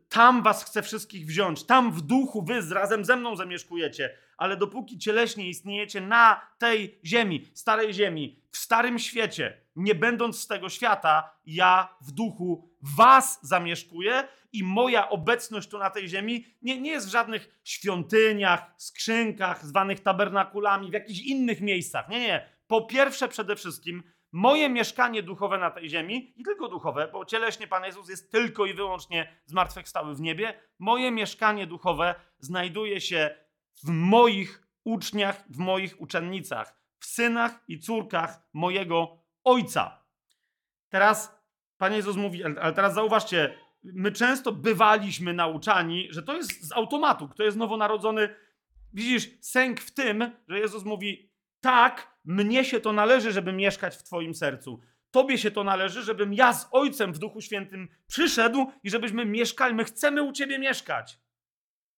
Tam 0.08 0.42
was 0.42 0.64
chcę 0.64 0.82
wszystkich 0.82 1.26
wziąć, 1.26 1.64
tam 1.64 1.92
w 1.92 2.00
duchu 2.02 2.42
wy 2.42 2.74
razem 2.74 3.04
ze 3.04 3.16
mną 3.16 3.36
zamieszkujecie, 3.36 4.16
ale 4.36 4.56
dopóki 4.56 4.98
cieleśnie 4.98 5.48
istniejecie 5.48 6.00
na 6.00 6.40
tej 6.58 7.00
ziemi, 7.04 7.44
starej 7.54 7.94
ziemi, 7.94 8.42
w 8.52 8.56
starym 8.56 8.98
świecie, 8.98 9.60
nie 9.76 9.94
będąc 9.94 10.40
z 10.40 10.46
tego 10.46 10.68
świata, 10.68 11.30
ja 11.46 11.96
w 12.00 12.12
duchu 12.12 12.70
was 12.82 13.38
zamieszkuję 13.42 14.28
i 14.52 14.64
moja 14.64 15.08
obecność 15.08 15.68
tu 15.68 15.78
na 15.78 15.90
tej 15.90 16.08
ziemi 16.08 16.46
nie, 16.62 16.80
nie 16.80 16.90
jest 16.90 17.06
w 17.06 17.10
żadnych 17.10 17.60
świątyniach, 17.64 18.74
skrzynkach, 18.76 19.66
zwanych 19.66 20.00
tabernakulami, 20.00 20.90
w 20.90 20.92
jakichś 20.92 21.20
innych 21.20 21.60
miejscach. 21.60 22.08
Nie, 22.08 22.20
nie. 22.20 22.48
Po 22.66 22.82
pierwsze, 22.82 23.28
przede 23.28 23.56
wszystkim, 23.56 24.02
moje 24.32 24.68
mieszkanie 24.68 25.22
duchowe 25.22 25.58
na 25.58 25.70
tej 25.70 25.90
ziemi, 25.90 26.32
i 26.36 26.44
tylko 26.44 26.68
duchowe, 26.68 27.08
bo 27.12 27.24
cieleśnie 27.24 27.66
Pan 27.66 27.84
Jezus 27.84 28.08
jest 28.08 28.32
tylko 28.32 28.66
i 28.66 28.74
wyłącznie 28.74 29.40
zmartwychwstały 29.44 30.14
w 30.14 30.20
niebie, 30.20 30.60
moje 30.78 31.10
mieszkanie 31.10 31.66
duchowe 31.66 32.14
znajduje 32.38 33.00
się 33.00 33.30
w 33.84 33.88
moich 33.88 34.68
uczniach, 34.84 35.44
w 35.50 35.58
moich 35.58 36.00
uczennicach, 36.00 36.78
w 36.98 37.06
synach 37.06 37.64
i 37.68 37.78
córkach 37.78 38.48
mojego 38.52 39.18
Ojca. 39.44 40.04
Teraz 40.88 41.38
Pan 41.78 41.92
Jezus 41.92 42.16
mówi, 42.16 42.44
ale 42.44 42.72
teraz 42.72 42.94
zauważcie, 42.94 43.58
my 43.82 44.12
często 44.12 44.52
bywaliśmy 44.52 45.32
nauczani, 45.32 46.08
że 46.10 46.22
to 46.22 46.34
jest 46.34 46.68
z 46.68 46.72
automatu, 46.72 47.28
kto 47.28 47.42
jest 47.42 47.56
nowonarodzony. 47.56 48.34
Widzisz, 48.92 49.30
sęk 49.40 49.80
w 49.80 49.90
tym, 49.90 50.30
że 50.48 50.58
Jezus 50.58 50.84
mówi: 50.84 51.30
Tak, 51.60 52.17
mnie 52.28 52.64
się 52.64 52.80
to 52.80 52.92
należy, 52.92 53.32
żeby 53.32 53.52
mieszkać 53.52 53.96
w 53.96 54.02
Twoim 54.02 54.34
sercu. 54.34 54.80
Tobie 55.10 55.38
się 55.38 55.50
to 55.50 55.64
należy, 55.64 56.02
żebym 56.02 56.34
ja 56.34 56.52
z 56.52 56.68
Ojcem 56.70 57.12
w 57.12 57.18
Duchu 57.18 57.40
Świętym 57.40 57.88
przyszedł 58.06 58.66
i 58.82 58.90
żebyśmy 58.90 59.24
mieszkali. 59.24 59.74
My 59.74 59.84
chcemy 59.84 60.22
u 60.22 60.32
Ciebie 60.32 60.58
mieszkać. 60.58 61.18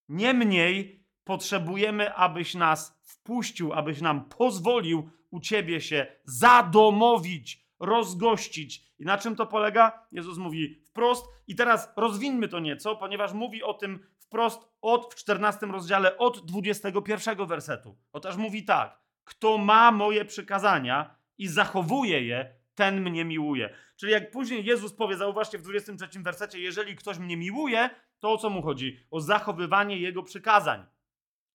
Niemniej 0.08 1.04
potrzebujemy, 1.24 2.14
abyś 2.14 2.54
nas 2.54 3.00
wpuścił, 3.02 3.72
abyś 3.72 4.00
nam 4.00 4.28
pozwolił 4.28 5.10
u 5.30 5.40
Ciebie 5.40 5.80
się 5.80 6.06
zadomowić, 6.24 7.66
rozgościć. 7.80 8.82
I 8.98 9.04
na 9.04 9.18
czym 9.18 9.36
to 9.36 9.46
polega? 9.46 10.06
Jezus 10.12 10.38
mówi 10.38 10.82
wprost. 10.84 11.26
I 11.46 11.54
teraz 11.54 11.92
rozwinmy 11.96 12.48
to 12.48 12.60
nieco, 12.60 12.96
ponieważ 12.96 13.32
mówi 13.32 13.62
o 13.62 13.74
tym 13.74 14.06
wprost 14.18 14.68
od, 14.80 15.14
w 15.14 15.16
14 15.16 15.66
rozdziale 15.66 16.18
od 16.18 16.46
21 16.46 17.46
wersetu. 17.46 17.98
Otóż 18.12 18.36
mówi 18.36 18.64
tak. 18.64 19.00
Kto 19.30 19.58
ma 19.58 19.92
moje 19.92 20.24
przykazania 20.24 21.14
i 21.38 21.48
zachowuje 21.48 22.22
je, 22.22 22.54
ten 22.74 23.00
mnie 23.02 23.24
miłuje. 23.24 23.74
Czyli 23.96 24.12
jak 24.12 24.30
później 24.30 24.64
Jezus 24.64 24.92
powie, 24.92 25.16
zauważcie 25.16 25.58
w 25.58 25.62
23 25.62 26.20
wersecie, 26.20 26.60
jeżeli 26.60 26.96
ktoś 26.96 27.18
mnie 27.18 27.36
miłuje, 27.36 27.90
to 28.20 28.32
o 28.32 28.38
co 28.38 28.50
mu 28.50 28.62
chodzi? 28.62 29.00
O 29.10 29.20
zachowywanie 29.20 29.98
jego 29.98 30.22
przykazań. 30.22 30.86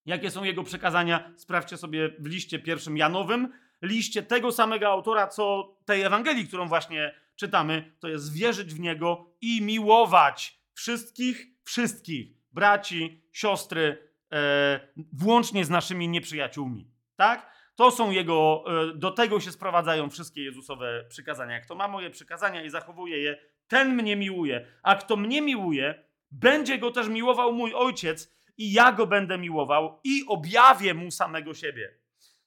Jakie 0.06 0.30
są 0.30 0.44
jego 0.44 0.62
przykazania? 0.62 1.32
Sprawdźcie 1.36 1.76
sobie 1.76 2.08
w 2.18 2.26
liście 2.26 2.58
pierwszym 2.58 2.96
Janowym, 2.96 3.52
liście 3.82 4.22
tego 4.22 4.52
samego 4.52 4.88
autora, 4.88 5.26
co 5.26 5.76
tej 5.84 6.02
Ewangelii, 6.02 6.46
którą 6.48 6.68
właśnie 6.68 7.14
czytamy, 7.34 7.92
to 8.00 8.08
jest 8.08 8.32
wierzyć 8.32 8.74
w 8.74 8.80
Niego 8.80 9.30
i 9.40 9.62
miłować 9.62 10.60
wszystkich, 10.74 11.46
wszystkich 11.64 12.28
braci, 12.52 13.22
siostry, 13.32 14.12
e, 14.32 14.80
włącznie 15.12 15.64
z 15.64 15.70
naszymi 15.70 16.08
nieprzyjaciółmi. 16.08 16.90
Tak? 17.16 17.55
To 17.76 17.90
są 17.90 18.10
jego, 18.10 18.64
e, 18.66 18.94
do 18.94 19.10
tego 19.10 19.40
się 19.40 19.52
sprowadzają 19.52 20.10
wszystkie 20.10 20.44
Jezusowe 20.44 21.04
przykazania. 21.08 21.60
Kto 21.60 21.74
ma 21.74 21.88
moje 21.88 22.10
przykazania 22.10 22.64
i 22.64 22.70
zachowuje 22.70 23.18
je, 23.18 23.38
ten 23.68 23.94
mnie 23.94 24.16
miłuje. 24.16 24.66
A 24.82 24.94
kto 24.94 25.16
mnie 25.16 25.42
miłuje, 25.42 26.04
będzie 26.30 26.78
go 26.78 26.90
też 26.90 27.08
miłował 27.08 27.52
mój 27.52 27.74
ojciec 27.74 28.36
i 28.56 28.72
ja 28.72 28.92
go 28.92 29.06
będę 29.06 29.38
miłował 29.38 30.00
i 30.04 30.24
objawię 30.28 30.94
mu 30.94 31.10
samego 31.10 31.54
siebie. 31.54 31.94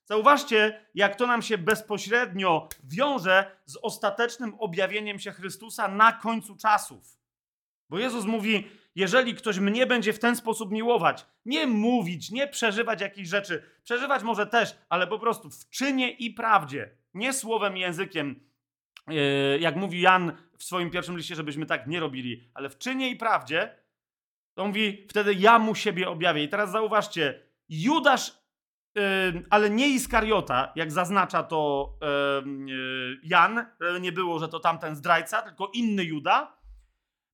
Zauważcie, 0.06 0.86
jak 0.96 1.16
to 1.16 1.28
nam 1.28 1.42
się 1.42 1.58
bezpośrednio 1.58 2.68
wiąże 2.84 3.60
z 3.66 3.78
ostatecznym 3.82 4.56
objawieniem 4.60 5.20
się 5.20 5.32
Chrystusa 5.32 5.88
na 5.88 6.12
końcu 6.12 6.56
czasów. 6.56 7.20
Bo 7.90 8.00
Jezus 8.00 8.26
mówi: 8.26 8.68
Jeżeli 9.00 9.36
ktoś 9.36 9.60
mnie 9.60 9.86
będzie 9.86 10.14
w 10.14 10.20
ten 10.20 10.36
sposób 10.36 10.72
miłować, 10.72 11.26
nie 11.46 11.68
mówić, 11.68 12.32
nie 12.32 12.48
przeżywać 12.48 13.02
jakichś 13.02 13.30
rzeczy, 13.30 13.64
przeżywać 13.84 14.24
może 14.24 14.48
też, 14.48 14.76
ale 14.90 15.08
po 15.08 15.20
prostu 15.20 15.50
w 15.50 15.70
czynie 15.70 16.12
i 16.12 16.34
prawdzie, 16.34 16.90
nie 17.14 17.34
słowem 17.34 17.78
i 17.78 17.80
językiem, 17.80 18.40
e, 19.08 19.14
jak 19.58 19.76
mówi 19.76 20.02
Jan 20.02 20.32
w 20.58 20.64
swoim 20.64 20.90
pierwszym 20.90 21.18
liście, 21.18 21.36
żebyśmy 21.36 21.66
tak 21.66 21.88
nie 21.88 22.00
robili, 22.00 22.50
ale 22.54 22.70
w 22.70 22.78
czynie 22.78 23.10
i 23.10 23.16
prawdzie, 23.16 23.76
to 24.54 24.68
mówi: 24.68 25.08
Wtedy 25.10 25.34
ja 25.34 25.60
mu 25.60 25.76
siebie 25.76 26.10
objawię. 26.10 26.44
I 26.44 26.50
teraz 26.50 26.72
zauważcie, 26.72 27.44
Judasz 27.70 28.40
ale 29.50 29.70
nie 29.70 29.88
Iskariota, 29.88 30.72
jak 30.76 30.92
zaznacza 30.92 31.44
to 31.44 31.94
y, 32.44 33.20
Jan, 33.24 33.66
nie 34.02 34.12
było, 34.12 34.40
że 34.40 34.48
to 34.48 34.60
tamten 34.60 34.96
zdrajca, 34.96 35.42
tylko 35.42 35.72
inny 35.74 36.04
Juda. 36.04 36.59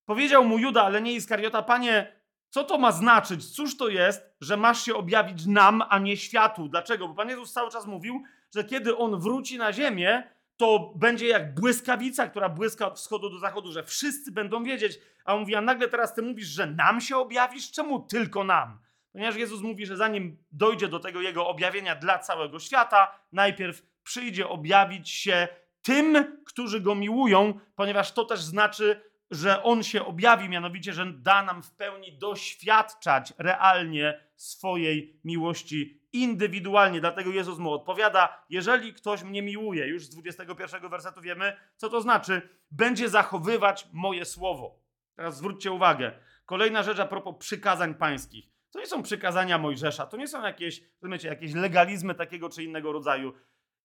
Powiedział 0.06 0.44
mu 0.44 0.58
Juda, 0.58 0.82
ale 0.82 1.02
nie 1.02 1.12
Iskariota, 1.12 1.62
panie, 1.62 2.12
co 2.48 2.64
to 2.64 2.78
ma 2.78 2.92
znaczyć? 2.92 3.54
Cóż 3.54 3.76
to 3.76 3.88
jest, 3.88 4.22
że 4.40 4.56
masz 4.56 4.84
się 4.84 4.94
objawić 4.94 5.46
nam, 5.46 5.82
a 5.88 5.98
nie 5.98 6.16
światu? 6.16 6.68
Dlaczego? 6.68 7.08
Bo 7.08 7.14
Pan 7.14 7.28
Jezus 7.28 7.52
cały 7.52 7.70
czas 7.70 7.86
mówił, 7.86 8.22
że 8.54 8.64
kiedy 8.64 8.96
On 8.96 9.20
wróci 9.20 9.58
na 9.58 9.72
ziemię, 9.72 10.22
to 10.56 10.92
będzie 10.96 11.26
jak 11.26 11.54
błyskawica, 11.54 12.28
która 12.28 12.48
błyska 12.48 12.86
od 12.86 12.98
wschodu 12.98 13.30
do 13.30 13.38
zachodu, 13.38 13.72
że 13.72 13.82
wszyscy 13.82 14.32
będą 14.32 14.64
wiedzieć. 14.64 14.98
A 15.24 15.34
on 15.34 15.40
mówi, 15.40 15.54
a 15.54 15.60
nagle 15.60 15.88
teraz 15.88 16.14
ty 16.14 16.22
mówisz, 16.22 16.48
że 16.48 16.66
nam 16.66 17.00
się 17.00 17.16
objawisz? 17.16 17.70
Czemu 17.70 18.00
tylko 18.00 18.44
nam? 18.44 18.78
Ponieważ 19.12 19.36
Jezus 19.36 19.62
mówi, 19.62 19.86
że 19.86 19.96
zanim 19.96 20.36
dojdzie 20.52 20.88
do 20.88 20.98
tego 21.00 21.20
jego 21.20 21.48
objawienia 21.48 21.96
dla 21.96 22.18
całego 22.18 22.58
świata, 22.58 23.18
najpierw 23.32 23.82
przyjdzie 24.02 24.48
objawić 24.48 25.10
się 25.10 25.48
tym, 25.82 26.36
którzy 26.46 26.80
go 26.80 26.94
miłują, 26.94 27.60
ponieważ 27.74 28.12
to 28.12 28.24
też 28.24 28.40
znaczy, 28.40 29.00
że 29.30 29.62
on 29.62 29.82
się 29.82 30.06
objawi, 30.06 30.48
mianowicie, 30.48 30.92
że 30.92 31.12
da 31.12 31.42
nam 31.42 31.62
w 31.62 31.70
pełni 31.70 32.18
doświadczać 32.18 33.32
realnie 33.38 34.20
swojej 34.36 35.20
miłości 35.24 36.00
indywidualnie. 36.12 37.00
Dlatego 37.00 37.30
Jezus 37.30 37.58
mu 37.58 37.72
odpowiada: 37.72 38.44
Jeżeli 38.50 38.94
ktoś 38.94 39.22
mnie 39.22 39.42
miłuje, 39.42 39.86
już 39.86 40.04
z 40.04 40.10
21 40.10 40.90
wersetu 40.90 41.20
wiemy, 41.20 41.56
co 41.76 41.88
to 41.88 42.00
znaczy, 42.00 42.48
będzie 42.70 43.08
zachowywać 43.08 43.88
moje 43.92 44.24
słowo. 44.24 44.80
Teraz 45.16 45.36
zwróćcie 45.36 45.72
uwagę. 45.72 46.12
Kolejna 46.46 46.82
rzecz 46.82 46.98
a 46.98 47.06
propos 47.06 47.34
przykazań 47.38 47.94
pańskich. 47.94 48.56
To 48.70 48.78
nie 48.78 48.86
są 48.86 49.02
przykazania 49.02 49.58
Mojżesza, 49.58 50.06
to 50.06 50.16
nie 50.16 50.28
są 50.28 50.42
jakieś, 50.42 50.82
rozumiecie, 51.02 51.28
jakieś 51.28 51.54
legalizmy 51.54 52.14
takiego 52.14 52.48
czy 52.48 52.64
innego 52.64 52.92
rodzaju. 52.92 53.32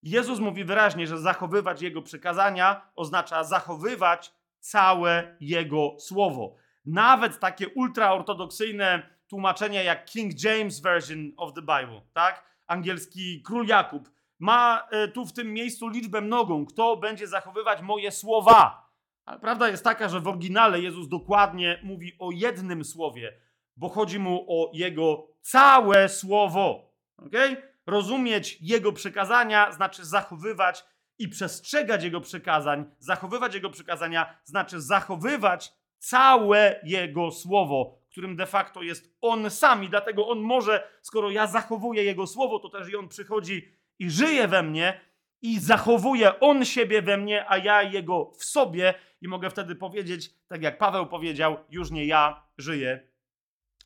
Jezus 0.03 0.39
mówi 0.39 0.63
wyraźnie, 0.63 1.07
że 1.07 1.17
zachowywać 1.17 1.81
Jego 1.81 2.01
przykazania 2.01 2.91
oznacza 2.95 3.43
zachowywać 3.43 4.33
całe 4.61 5.37
Jego 5.39 5.95
słowo. 5.99 6.55
Nawet 6.85 7.39
takie 7.39 7.69
ultraortodoksyjne 7.69 9.09
tłumaczenia 9.27 9.83
jak 9.83 10.05
King 10.05 10.43
James 10.43 10.79
Version 10.79 11.31
of 11.37 11.53
the 11.53 11.61
Bible, 11.61 12.01
tak? 12.13 12.43
Angielski 12.67 13.41
król 13.41 13.67
Jakub 13.67 14.09
ma 14.39 14.87
e, 14.91 15.07
tu 15.07 15.25
w 15.25 15.33
tym 15.33 15.53
miejscu 15.53 15.87
liczbę 15.87 16.21
mnogą. 16.21 16.65
Kto 16.65 16.97
będzie 16.97 17.27
zachowywać 17.27 17.81
moje 17.81 18.11
słowa? 18.11 18.89
Ale 19.25 19.39
prawda 19.39 19.69
jest 19.69 19.83
taka, 19.83 20.09
że 20.09 20.19
w 20.19 20.27
oryginale 20.27 20.79
Jezus 20.79 21.07
dokładnie 21.07 21.79
mówi 21.83 22.15
o 22.19 22.31
jednym 22.31 22.85
słowie, 22.85 23.33
bo 23.77 23.89
chodzi 23.89 24.19
mu 24.19 24.45
o 24.47 24.71
jego 24.73 25.27
całe 25.41 26.09
słowo. 26.09 26.91
Okay? 27.17 27.71
Rozumieć 27.85 28.57
jego 28.61 28.93
przykazania 28.93 29.71
znaczy 29.71 30.05
zachowywać 30.05 30.83
i 31.21 31.27
przestrzegać 31.27 32.03
jego 32.03 32.21
przykazań. 32.21 32.85
Zachowywać 32.99 33.55
jego 33.55 33.69
przykazania 33.69 34.35
znaczy 34.43 34.81
zachowywać 34.81 35.73
całe 35.97 36.79
jego 36.83 37.31
słowo, 37.31 37.99
którym 38.11 38.35
de 38.35 38.45
facto 38.45 38.81
jest 38.81 39.17
on 39.21 39.49
sam. 39.49 39.83
I 39.83 39.89
dlatego 39.89 40.27
on 40.27 40.39
może, 40.39 40.87
skoro 41.01 41.31
ja 41.31 41.47
zachowuję 41.47 42.03
jego 42.03 42.27
słowo, 42.27 42.59
to 42.59 42.69
też 42.69 42.89
i 42.89 42.95
on 42.95 43.07
przychodzi 43.07 43.67
i 43.99 44.09
żyje 44.09 44.47
we 44.47 44.63
mnie 44.63 45.01
i 45.41 45.59
zachowuje 45.59 46.39
on 46.39 46.65
siebie 46.65 47.01
we 47.01 47.17
mnie, 47.17 47.49
a 47.49 47.57
ja 47.57 47.83
jego 47.83 48.31
w 48.31 48.43
sobie. 48.43 48.93
I 49.21 49.27
mogę 49.27 49.49
wtedy 49.49 49.75
powiedzieć, 49.75 50.33
tak 50.47 50.63
jak 50.63 50.77
Paweł 50.77 51.07
powiedział, 51.07 51.57
już 51.69 51.91
nie 51.91 52.05
ja 52.05 52.43
żyję, 52.57 53.07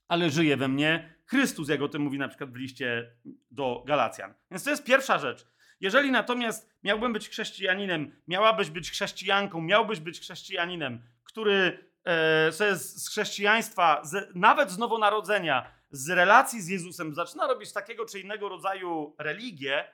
ale 0.08 0.30
żyje 0.30 0.58
we 0.58 0.68
mnie 0.68 1.16
Chrystus, 1.26 1.70
jak 1.70 1.82
o 1.82 1.90
tym 1.90 2.02
mówi 2.02 2.18
na 2.18 2.28
przykład 2.28 2.52
w 2.52 2.56
liście 2.56 3.12
do 3.52 3.84
Galacjan. 3.88 4.34
Więc 4.52 4.64
to 4.64 4.70
jest 4.70 4.84
pierwsza 4.84 5.18
rzecz. 5.18 5.55
Jeżeli 5.80 6.12
natomiast 6.12 6.70
miałbym 6.84 7.14
być 7.14 7.30
chrześcijaninem, 7.30 8.16
miałabyś 8.28 8.70
być 8.70 8.92
chrześcijanką, 8.92 9.62
miałbyś 9.62 10.00
być 10.00 10.20
chrześcijaninem, 10.20 11.02
który 11.24 11.90
e, 12.04 12.52
z, 12.52 12.82
z 13.04 13.10
chrześcijaństwa, 13.10 14.02
z, 14.04 14.36
nawet 14.36 14.72
z 14.72 14.78
nowonarodzenia, 14.78 15.72
z 15.92 16.10
relacji 16.10 16.62
z 16.62 16.68
Jezusem 16.68 17.16
zaczyna 17.16 17.48
robić 17.48 17.74
takiego 17.74 18.06
czy 18.06 18.20
innego 18.20 18.50
rodzaju 18.50 19.16
religię, 19.20 19.88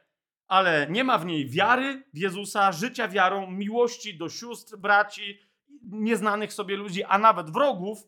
ale 0.48 0.88
nie 0.90 1.04
ma 1.04 1.18
w 1.18 1.26
niej 1.26 1.50
wiary 1.50 2.04
w 2.14 2.18
Jezusa, 2.18 2.72
życia 2.72 3.08
wiarą, 3.08 3.52
miłości 3.52 4.18
do 4.18 4.30
sióstr, 4.30 4.78
braci, 4.78 5.40
nieznanych 5.84 6.54
sobie 6.54 6.78
ludzi, 6.78 7.04
a 7.04 7.18
nawet 7.18 7.50
wrogów, 7.50 8.00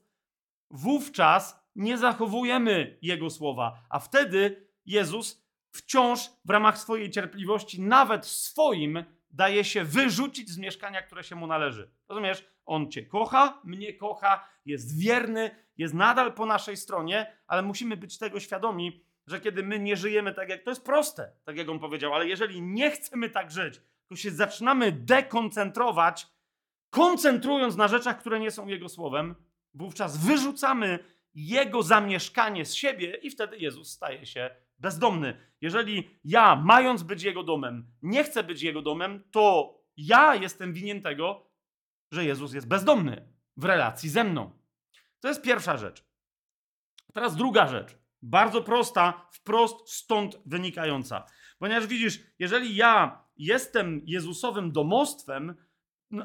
wówczas 0.69 1.63
nie 1.75 1.97
zachowujemy 1.97 2.97
Jego 3.01 3.29
słowa. 3.29 3.79
A 3.89 3.99
wtedy 3.99 4.67
Jezus 4.85 5.42
wciąż 5.75 6.19
w 6.45 6.49
ramach 6.49 6.77
swojej 6.77 7.11
cierpliwości, 7.11 7.81
nawet 7.81 8.25
swoim, 8.25 9.03
daje 9.31 9.63
się 9.63 9.83
wyrzucić 9.83 10.49
z 10.49 10.57
mieszkania, 10.57 11.01
które 11.01 11.23
się 11.23 11.35
mu 11.35 11.47
należy. 11.47 11.91
Rozumiesz? 12.09 12.45
On 12.65 12.91
cię 12.91 13.05
kocha, 13.05 13.61
mnie 13.63 13.93
kocha, 13.93 14.47
jest 14.65 14.99
wierny, 14.99 15.51
jest 15.77 15.93
nadal 15.93 16.33
po 16.33 16.45
naszej 16.45 16.77
stronie, 16.77 17.37
ale 17.47 17.61
musimy 17.61 17.97
być 17.97 18.17
tego 18.17 18.39
świadomi, 18.39 19.05
że 19.27 19.41
kiedy 19.41 19.63
my 19.63 19.79
nie 19.79 19.95
żyjemy 19.95 20.33
tak 20.33 20.49
jak 20.49 20.63
to 20.63 20.69
jest 20.69 20.85
proste, 20.85 21.31
tak 21.43 21.57
jak 21.57 21.69
on 21.69 21.79
powiedział, 21.79 22.13
ale 22.13 22.27
jeżeli 22.27 22.61
nie 22.61 22.91
chcemy 22.91 23.29
tak 23.29 23.51
żyć, 23.51 23.81
to 24.07 24.15
się 24.15 24.31
zaczynamy 24.31 24.91
dekoncentrować, 24.91 26.27
koncentrując 26.89 27.75
na 27.75 27.87
rzeczach, 27.87 28.19
które 28.19 28.39
nie 28.39 28.51
są 28.51 28.67
jego 28.67 28.89
słowem, 28.89 29.35
wówczas 29.73 30.17
wyrzucamy 30.17 30.99
jego 31.35 31.83
zamieszkanie 31.83 32.65
z 32.65 32.73
siebie 32.73 33.15
i 33.15 33.29
wtedy 33.29 33.57
Jezus 33.57 33.91
staje 33.91 34.25
się 34.25 34.49
bezdomny. 34.79 35.37
Jeżeli 35.61 36.19
ja, 36.23 36.55
mając 36.55 37.03
być 37.03 37.23
jego 37.23 37.43
domem, 37.43 37.87
nie 38.01 38.23
chcę 38.23 38.43
być 38.43 38.61
jego 38.61 38.81
domem, 38.81 39.23
to 39.31 39.73
ja 39.97 40.35
jestem 40.35 40.73
winien 40.73 41.01
tego, 41.01 41.49
że 42.12 42.25
Jezus 42.25 42.53
jest 42.53 42.67
bezdomny 42.67 43.27
w 43.58 43.65
relacji 43.65 44.10
ze 44.10 44.23
mną. 44.23 44.51
To 45.19 45.27
jest 45.27 45.41
pierwsza 45.41 45.77
rzecz. 45.77 46.05
Teraz 47.13 47.36
druga 47.36 47.67
rzecz. 47.67 47.97
Bardzo 48.21 48.62
prosta, 48.62 49.27
wprost 49.31 49.89
stąd 49.89 50.38
wynikająca. 50.45 51.25
Ponieważ 51.60 51.88
widzisz, 51.88 52.19
jeżeli 52.39 52.75
ja 52.75 53.23
jestem 53.38 54.01
Jezusowym 54.05 54.71
domostwem, 54.71 55.55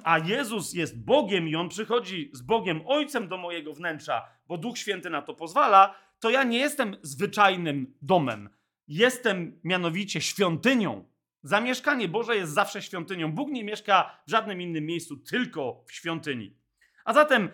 a 0.05 0.19
Jezus 0.19 0.75
jest 0.75 1.05
Bogiem 1.05 1.49
i 1.49 1.57
On 1.57 1.69
przychodzi 1.69 2.31
z 2.33 2.43
Bogiem 2.43 2.81
Ojcem 2.87 3.29
do 3.29 3.37
mojego 3.37 3.75
wnętrza, 3.75 4.29
bo 4.49 4.59
Duch 4.59 4.79
Święty 4.79 5.11
na 5.11 5.23
to 5.23 5.35
pozwala, 5.35 5.95
to 6.21 6.31
ja 6.31 6.45
nie 6.45 6.59
jestem 6.59 6.97
zwyczajnym 7.03 7.95
domem. 8.03 8.49
Jestem 8.89 9.61
mianowicie 9.65 10.21
świątynią. 10.21 11.09
Zamieszkanie 11.43 12.09
Boże 12.09 12.37
jest 12.37 12.53
zawsze 12.53 12.83
świątynią. 12.83 13.33
Bóg 13.33 13.51
nie 13.51 13.65
mieszka 13.65 14.21
w 14.27 14.31
żadnym 14.31 14.63
innym 14.63 14.87
miejscu, 14.87 15.17
tylko 15.17 15.85
w 15.87 15.93
świątyni. 15.93 16.57
A 17.05 17.13
zatem 17.13 17.49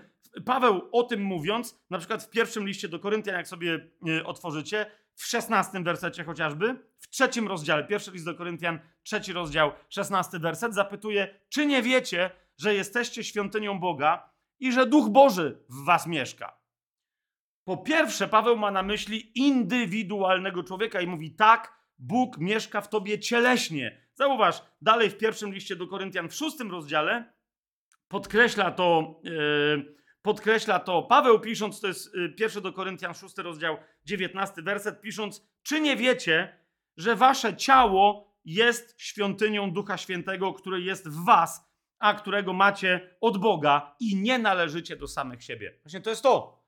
Paweł 0.45 0.89
o 0.93 1.03
tym 1.03 1.23
mówiąc, 1.23 1.85
na 1.91 1.99
przykład 1.99 2.23
w 2.23 2.31
pierwszym 2.31 2.67
liście 2.67 2.89
do 2.89 2.99
Koryntian, 2.99 3.35
jak 3.35 3.49
sobie 3.49 3.89
e, 4.09 4.25
otworzycie, 4.25 4.87
w 5.15 5.25
szesnastym 5.25 5.85
wersecie 5.85 6.25
chociażby, 6.25 6.77
w 6.99 7.09
trzecim 7.09 7.49
rozdziale, 7.49 7.85
pierwszy 7.85 8.11
list 8.11 8.25
do 8.25 8.35
Koryntian, 8.35 8.81
trzeci 9.03 9.33
rozdział, 9.33 9.73
szesnasty 9.89 10.39
werset, 10.39 10.75
zapytuje, 10.75 11.41
czy 11.49 11.67
nie 11.67 11.83
wiecie, 11.83 12.31
że 12.57 12.75
jesteście 12.75 13.25
świątynią 13.25 13.79
Boga 13.79 14.31
i 14.61 14.73
że 14.73 14.87
Duch 14.87 15.09
Boży 15.09 15.65
w 15.69 15.85
was 15.85 16.07
mieszka? 16.07 16.64
Po 17.65 17.77
pierwsze, 17.77 18.29
Paweł 18.29 18.57
ma 18.57 18.71
na 18.71 18.83
myśli 18.83 19.39
indywidualnego 19.39 20.63
człowieka 20.63 21.01
i 21.01 21.07
mówi 21.07 21.35
tak, 21.35 21.75
Bóg 21.99 22.39
mieszka 22.39 22.81
w 22.81 22.89
tobie 22.89 23.19
cieleśnie. 23.19 24.01
Zauważ, 24.15 24.63
dalej 24.83 25.11
w 25.11 25.19
pierwszym 25.19 25.55
liście 25.55 25.77
do 25.77 25.87
Koryntian, 25.87 26.29
w 26.29 26.35
szóstym 26.35 26.71
rozdziale, 26.71 27.33
podkreśla 28.09 28.71
to, 28.71 29.21
yy, 29.25 29.97
podkreśla 30.23 30.79
to 30.79 31.03
Paweł 31.03 31.41
pisząc, 31.41 31.81
to 31.81 31.87
jest 31.87 32.15
yy, 32.15 32.29
pierwszy 32.29 32.61
do 32.61 32.73
Koryntian, 32.73 33.15
szósty 33.15 33.43
rozdział, 33.43 33.77
dziewiętnasty 34.05 34.63
werset, 34.63 35.01
pisząc, 35.01 35.47
czy 35.63 35.81
nie 35.81 35.97
wiecie, 35.97 36.59
że 36.97 37.17
wasze 37.17 37.57
ciało 37.57 38.35
jest 38.45 39.01
świątynią 39.01 39.71
Ducha 39.71 39.97
Świętego, 39.97 40.53
który 40.53 40.83
jest 40.83 41.09
w 41.09 41.25
was, 41.25 41.71
a 41.99 42.15
którego 42.15 42.53
macie 42.53 43.17
od 43.21 43.39
Boga 43.39 43.97
i 44.01 44.17
nie 44.17 44.39
należycie 44.39 44.97
do 44.97 45.09
samych 45.09 45.45
siebie. 45.45 45.79
Właśnie 45.83 46.01
to 46.01 46.11
jest 46.11 46.23
to. 46.23 46.64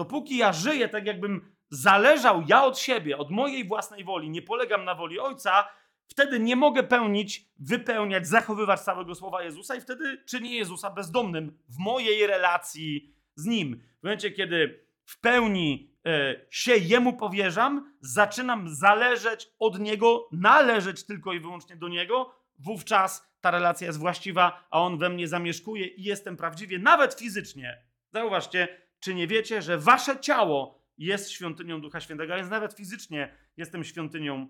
Dopóki 0.00 0.36
ja 0.36 0.52
żyję 0.52 0.88
tak, 0.88 1.06
jakbym 1.06 1.52
zależał 1.70 2.42
ja 2.48 2.64
od 2.64 2.78
siebie, 2.78 3.18
od 3.18 3.30
mojej 3.30 3.64
własnej 3.64 4.04
woli, 4.04 4.30
nie 4.30 4.42
polegam 4.42 4.84
na 4.84 4.94
woli 4.94 5.20
Ojca, 5.20 5.68
wtedy 6.06 6.40
nie 6.40 6.56
mogę 6.56 6.82
pełnić, 6.82 7.44
wypełniać, 7.58 8.26
zachowywać 8.26 8.80
całego 8.80 9.14
słowa 9.14 9.42
Jezusa 9.42 9.74
i 9.74 9.80
wtedy 9.80 10.24
czynię 10.26 10.56
Jezusa 10.56 10.90
bezdomnym 10.90 11.58
w 11.68 11.78
mojej 11.78 12.26
relacji 12.26 13.14
z 13.34 13.44
Nim. 13.44 13.82
W 14.00 14.02
momencie, 14.02 14.30
kiedy 14.30 14.84
w 15.04 15.20
pełni 15.20 15.94
e, 16.06 16.34
się 16.50 16.76
Jemu 16.76 17.12
powierzam, 17.12 17.94
zaczynam 18.00 18.68
zależeć 18.68 19.48
od 19.58 19.80
Niego, 19.80 20.28
należeć 20.32 21.06
tylko 21.06 21.32
i 21.32 21.40
wyłącznie 21.40 21.76
do 21.76 21.88
Niego, 21.88 22.34
wówczas 22.58 23.30
ta 23.40 23.50
relacja 23.50 23.86
jest 23.86 23.98
właściwa, 23.98 24.66
a 24.70 24.80
On 24.80 24.98
we 24.98 25.08
mnie 25.08 25.28
zamieszkuje 25.28 25.86
i 25.86 26.02
jestem 26.02 26.36
prawdziwie, 26.36 26.78
nawet 26.78 27.14
fizycznie. 27.14 27.82
Zauważcie, 28.12 28.89
czy 29.00 29.14
nie 29.14 29.26
wiecie, 29.26 29.62
że 29.62 29.78
wasze 29.78 30.20
ciało 30.20 30.80
jest 30.98 31.30
świątynią 31.30 31.80
Ducha 31.80 32.00
Świętego, 32.00 32.34
a 32.34 32.36
więc 32.36 32.50
nawet 32.50 32.72
fizycznie 32.72 33.34
jestem 33.56 33.84
świątynią 33.84 34.48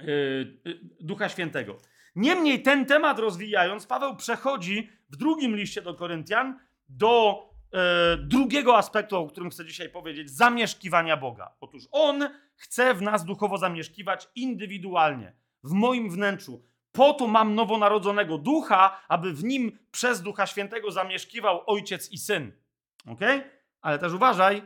yy, 0.00 0.80
Ducha 1.00 1.28
Świętego. 1.28 1.78
Niemniej 2.16 2.62
ten 2.62 2.86
temat 2.86 3.18
rozwijając, 3.18 3.86
Paweł 3.86 4.16
przechodzi 4.16 4.90
w 5.10 5.16
drugim 5.16 5.56
liście 5.56 5.82
do 5.82 5.94
Koryntian 5.94 6.58
do 6.88 7.42
yy, 7.72 7.78
drugiego 8.16 8.76
aspektu, 8.76 9.16
o 9.16 9.26
którym 9.26 9.50
chcę 9.50 9.64
dzisiaj 9.64 9.88
powiedzieć, 9.88 10.30
zamieszkiwania 10.30 11.16
Boga. 11.16 11.54
Otóż 11.60 11.82
On 11.90 12.28
chce 12.56 12.94
w 12.94 13.02
nas 13.02 13.24
duchowo 13.24 13.58
zamieszkiwać 13.58 14.28
indywidualnie, 14.34 15.32
w 15.64 15.72
moim 15.72 16.10
wnętrzu. 16.10 16.64
Po 16.92 17.14
to 17.14 17.26
mam 17.26 17.54
nowonarodzonego 17.54 18.38
ducha, 18.38 19.00
aby 19.08 19.32
w 19.32 19.44
nim 19.44 19.78
przez 19.90 20.22
Ducha 20.22 20.46
Świętego 20.46 20.90
zamieszkiwał 20.90 21.62
Ojciec 21.66 22.12
i 22.12 22.18
Syn. 22.18 22.52
Okay? 23.06 23.50
Ale 23.84 23.98
też 23.98 24.12
uważaj, 24.12 24.62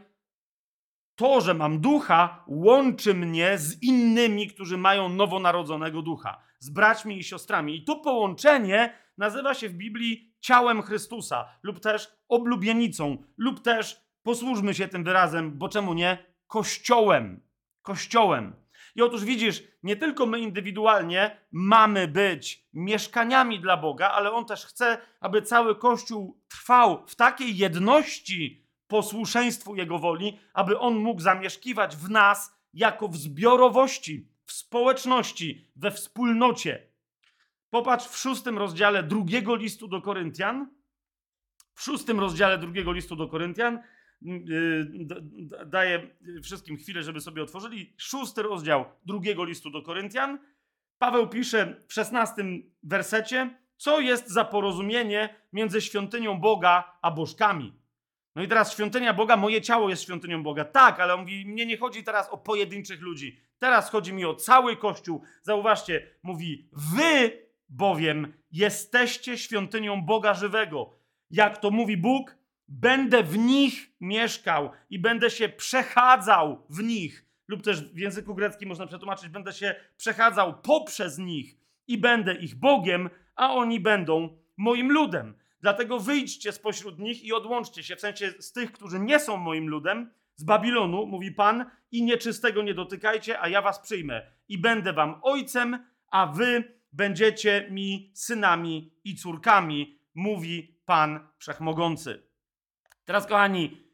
to, 1.14 1.40
że 1.40 1.54
mam 1.54 1.80
ducha, 1.80 2.44
łączy 2.46 3.14
mnie 3.14 3.58
z 3.58 3.82
innymi, 3.82 4.48
którzy 4.48 4.76
mają 4.76 5.08
nowonarodzonego 5.08 6.02
ducha, 6.02 6.42
z 6.58 6.70
braćmi 6.70 7.18
i 7.18 7.24
siostrami. 7.24 7.76
I 7.76 7.84
to 7.84 7.96
połączenie 7.96 8.94
nazywa 9.16 9.54
się 9.54 9.68
w 9.68 9.74
Biblii 9.74 10.34
ciałem 10.40 10.82
Chrystusa, 10.82 11.48
lub 11.62 11.80
też 11.80 12.08
oblubienicą, 12.28 13.24
lub 13.36 13.60
też, 13.60 14.00
posłużmy 14.22 14.74
się 14.74 14.88
tym 14.88 15.04
wyrazem, 15.04 15.58
bo 15.58 15.68
czemu 15.68 15.94
nie? 15.94 16.18
Kościołem. 16.46 17.40
Kościołem. 17.82 18.56
I 18.96 19.02
otóż 19.02 19.24
widzisz, 19.24 19.62
nie 19.82 19.96
tylko 19.96 20.26
my 20.26 20.40
indywidualnie 20.40 21.36
mamy 21.52 22.08
być 22.08 22.68
mieszkaniami 22.72 23.60
dla 23.60 23.76
Boga, 23.76 24.10
ale 24.10 24.32
On 24.32 24.44
też 24.44 24.66
chce, 24.66 24.98
aby 25.20 25.42
cały 25.42 25.76
Kościół 25.76 26.40
trwał 26.48 27.06
w 27.06 27.16
takiej 27.16 27.56
jedności 27.56 28.67
posłuszeństwu 28.88 29.74
Jego 29.74 29.98
woli, 29.98 30.38
aby 30.52 30.78
On 30.78 30.96
mógł 30.96 31.20
zamieszkiwać 31.20 31.96
w 31.96 32.10
nas 32.10 32.58
jako 32.74 33.08
w 33.08 33.16
zbiorowości, 33.16 34.28
w 34.44 34.52
społeczności, 34.52 35.70
we 35.76 35.90
wspólnocie. 35.90 36.88
Popatrz 37.70 38.06
w 38.06 38.16
szóstym 38.16 38.58
rozdziale 38.58 39.02
drugiego 39.02 39.56
listu 39.56 39.88
do 39.88 40.02
Koryntian. 40.02 40.70
W 41.74 41.82
szóstym 41.82 42.20
rozdziale 42.20 42.58
drugiego 42.58 42.92
listu 42.92 43.16
do 43.16 43.28
Koryntian 43.28 43.78
yy, 44.22 45.06
daję 45.66 46.16
wszystkim 46.42 46.76
chwilę, 46.76 47.02
żeby 47.02 47.20
sobie 47.20 47.42
otworzyli. 47.42 47.94
Szósty 47.96 48.42
rozdział 48.42 48.84
drugiego 49.06 49.44
listu 49.44 49.70
do 49.70 49.82
Koryntian. 49.82 50.38
Paweł 50.98 51.28
pisze 51.28 51.82
w 51.88 51.92
szesnastym 51.92 52.70
wersecie, 52.82 53.58
co 53.76 54.00
jest 54.00 54.28
za 54.28 54.44
porozumienie 54.44 55.34
między 55.52 55.80
świątynią 55.80 56.40
Boga 56.40 56.98
a 57.02 57.10
bożkami. 57.10 57.77
No 58.38 58.44
i 58.44 58.48
teraz 58.48 58.72
świątynia 58.72 59.14
Boga, 59.14 59.36
moje 59.36 59.62
ciało 59.62 59.88
jest 59.88 60.02
świątynią 60.02 60.42
Boga. 60.42 60.64
Tak, 60.64 61.00
ale 61.00 61.14
on 61.14 61.20
mówi, 61.20 61.46
mnie 61.46 61.66
nie 61.66 61.76
chodzi 61.76 62.04
teraz 62.04 62.28
o 62.28 62.38
pojedynczych 62.38 63.00
ludzi. 63.00 63.40
Teraz 63.58 63.90
chodzi 63.90 64.12
mi 64.12 64.24
o 64.24 64.34
cały 64.34 64.76
Kościół. 64.76 65.22
Zauważcie, 65.42 66.06
mówi, 66.22 66.68
wy 66.72 67.42
bowiem 67.68 68.32
jesteście 68.52 69.38
świątynią 69.38 70.02
Boga 70.02 70.34
żywego. 70.34 70.90
Jak 71.30 71.58
to 71.58 71.70
mówi 71.70 71.96
Bóg, 71.96 72.36
będę 72.68 73.22
w 73.22 73.38
nich 73.38 73.90
mieszkał 74.00 74.70
i 74.90 74.98
będę 74.98 75.30
się 75.30 75.48
przechadzał 75.48 76.66
w 76.70 76.82
nich. 76.82 77.24
Lub 77.48 77.62
też 77.62 77.82
w 77.82 77.98
języku 77.98 78.34
greckim 78.34 78.68
można 78.68 78.86
przetłumaczyć, 78.86 79.28
będę 79.28 79.52
się 79.52 79.74
przechadzał 79.96 80.60
poprzez 80.60 81.18
nich 81.18 81.56
i 81.86 81.98
będę 81.98 82.34
ich 82.34 82.54
Bogiem, 82.54 83.10
a 83.36 83.54
oni 83.54 83.80
będą 83.80 84.38
moim 84.56 84.92
ludem. 84.92 85.34
Dlatego 85.60 86.00
wyjdźcie 86.00 86.52
spośród 86.52 86.98
nich 86.98 87.24
i 87.24 87.32
odłączcie 87.32 87.82
się, 87.82 87.96
w 87.96 88.00
sensie 88.00 88.32
z 88.38 88.52
tych, 88.52 88.72
którzy 88.72 89.00
nie 89.00 89.20
są 89.20 89.36
moim 89.36 89.68
ludem, 89.68 90.10
z 90.36 90.44
Babilonu, 90.44 91.06
mówi 91.06 91.32
Pan, 91.32 91.70
i 91.90 92.02
nieczystego 92.02 92.62
nie 92.62 92.74
dotykajcie, 92.74 93.40
a 93.40 93.48
ja 93.48 93.62
was 93.62 93.78
przyjmę. 93.78 94.32
I 94.48 94.58
będę 94.58 94.92
wam 94.92 95.20
ojcem, 95.22 95.86
a 96.10 96.26
wy 96.26 96.78
będziecie 96.92 97.68
mi 97.70 98.12
synami 98.14 98.92
i 99.04 99.14
córkami, 99.14 99.98
mówi 100.14 100.80
Pan 100.84 101.28
Wszechmogący. 101.38 102.22
Teraz, 103.04 103.26
kochani, 103.26 103.88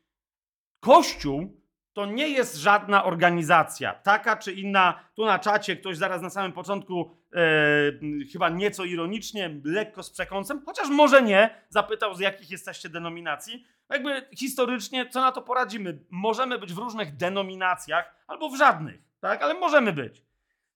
Kościół 0.81 1.64
to 1.95 2.07
nie 2.07 2.29
jest 2.29 2.57
żadna 2.57 3.05
organizacja, 3.05 3.95
taka 3.95 4.37
czy 4.37 4.53
inna. 4.53 5.01
Tu 5.15 5.25
na 5.25 5.39
czacie 5.39 5.77
ktoś 5.77 5.97
zaraz 5.97 6.23
na 6.23 6.31
samym 6.31 6.53
początku, 6.53 7.11
e, 7.33 8.27
chyba 8.33 8.49
nieco 8.49 8.85
ironicznie, 8.85 9.61
lekko 9.65 10.03
z 10.03 10.11
przekąsem, 10.11 10.63
chociaż 10.67 10.89
może 10.89 11.23
nie, 11.23 11.51
zapytał, 11.69 12.15
z 12.15 12.21
jakich 12.21 12.51
jesteście 12.51 12.89
denominacji. 12.89 13.67
Jakby 13.91 14.29
historycznie, 14.37 15.09
co 15.09 15.21
na 15.21 15.33
to 15.33 15.43
poradzimy? 15.43 15.99
Możemy 16.11 16.59
być 16.59 16.73
w 16.73 16.79
różnych 16.79 17.17
denominacjach 17.17 18.15
albo 18.27 18.49
w 18.49 18.57
żadnych, 18.57 19.03
tak? 19.21 19.43
Ale 19.43 19.55
możemy 19.55 19.93
być. 19.93 20.23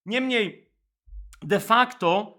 Niemniej, 0.07 0.71
de 1.43 1.61
facto 1.61 2.39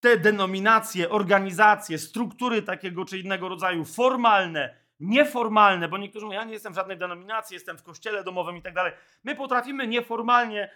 te 0.00 0.16
denominacje, 0.16 1.10
organizacje, 1.10 1.98
struktury 1.98 2.62
takiego 2.62 3.04
czy 3.04 3.18
innego 3.18 3.48
rodzaju, 3.48 3.84
formalne, 3.84 4.79
nieformalne, 5.00 5.88
bo 5.88 5.98
niektórzy 5.98 6.26
mówią, 6.26 6.38
ja 6.38 6.44
nie 6.44 6.52
jestem 6.52 6.72
w 6.72 6.76
żadnej 6.76 6.98
denominacji, 6.98 7.54
jestem 7.54 7.78
w 7.78 7.82
kościele 7.82 8.24
domowym 8.24 8.56
i 8.56 8.62
tak 8.62 8.74
dalej. 8.74 8.92
My 9.24 9.34
potrafimy 9.34 9.86
nieformalnie 9.86 10.70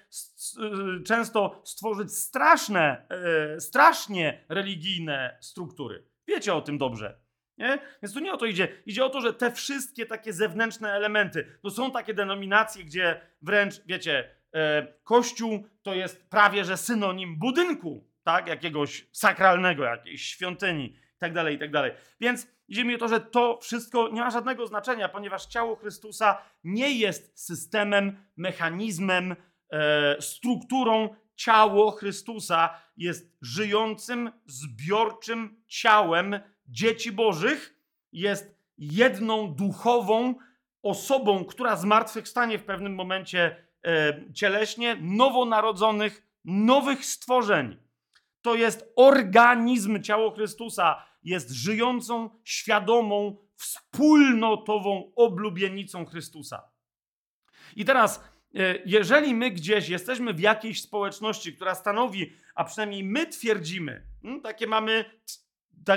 y, 0.99 1.03
często 1.03 1.61
stworzyć 1.65 2.13
straszne, 2.13 3.07
e, 3.57 3.61
strasznie 3.61 4.45
religijne 4.49 5.39
struktury. 5.41 6.05
Wiecie 6.27 6.55
o 6.55 6.61
tym 6.61 6.79
dobrze. 6.79 7.19
Nie? 7.59 7.79
Więc 8.03 8.15
tu 8.15 8.21
nie 8.21 8.33
o 8.33 8.37
to 8.37 8.47
idzie. 8.47 8.69
Idzie 8.87 9.05
o 9.05 9.11
to, 9.11 9.21
że 9.21 9.35
te 9.35 9.53
wszystkie 9.53 10.07
takie 10.07 10.33
zewnętrzne 10.33 10.93
elementy, 10.93 11.59
to 11.63 11.71
są 11.71 11.91
takie 11.91 12.15
denominacje, 12.15 12.85
gdzie 12.85 13.21
wręcz, 13.43 13.75
wiecie, 13.87 14.31
e, 14.55 14.87
kościół 15.05 15.67
to 15.83 15.95
jest 15.95 16.31
prawie 16.31 16.65
że 16.65 16.77
synonim 16.77 17.39
budynku, 17.39 18.05
tak? 18.23 18.47
Jakiegoś 18.47 19.07
sakralnego, 19.13 19.85
jakiejś 19.85 20.23
świątyni, 20.23 20.97
tak 21.25 21.35
dalej, 21.35 21.57
i 21.57 21.59
tak 21.59 21.71
dalej. 21.71 21.93
Więc 22.21 22.47
Idzie 22.69 22.85
mi 22.85 22.95
o 22.95 22.99
to, 22.99 23.09
że 23.09 23.21
to 23.21 23.59
wszystko 23.63 24.09
nie 24.09 24.21
ma 24.21 24.31
żadnego 24.31 24.67
znaczenia, 24.67 25.09
ponieważ 25.09 25.47
ciało 25.47 25.77
Chrystusa 25.77 26.39
nie 26.65 26.99
jest 26.99 27.41
systemem, 27.47 28.17
mechanizmem, 28.37 29.37
e, 29.71 30.23
strukturą. 30.23 31.15
Ciało 31.37 31.91
Chrystusa 31.91 32.81
jest 32.97 33.37
żyjącym, 33.43 34.31
zbiorczym 34.47 35.63
ciałem 35.67 36.41
dzieci 36.67 37.13
Bożych, 37.13 37.75
jest 38.13 38.59
jedną 38.79 39.55
duchową 39.55 40.35
osobą, 40.83 41.45
która 41.45 41.77
zmartwychwstanie 41.77 42.59
w 42.59 42.65
pewnym 42.65 42.95
momencie 42.95 43.57
e, 43.87 44.33
cieleśnie, 44.33 44.97
nowonarodzonych, 45.01 46.23
nowych 46.45 47.05
stworzeń. 47.05 47.77
To 48.43 48.55
jest 48.55 48.93
organizm 48.97 50.03
ciało 50.03 50.31
Chrystusa 50.31 51.14
jest 51.25 51.51
żyjącą, 51.51 52.31
świadomą, 52.45 53.37
wspólnotową 53.57 55.13
oblubienicą 55.17 56.07
Chrystusa. 56.07 56.63
I 57.77 57.85
teraz, 57.85 58.25
e, 58.55 58.79
jeżeli 58.87 59.35
my 59.35 59.51
gdzieś 59.51 59.89
jesteśmy 59.89 60.35
w 60.35 60.41
jakiejś 60.41 60.83
społeczności, 60.83 61.53
która 61.53 61.75
stanowi, 61.75 62.33
a 62.55 62.65
przynajmniej 62.65 63.05
my 63.05 63.27
twierdzimy, 63.27 64.07
hmm, 64.23 64.41
takie 64.41 64.67
mamy, 64.67 65.05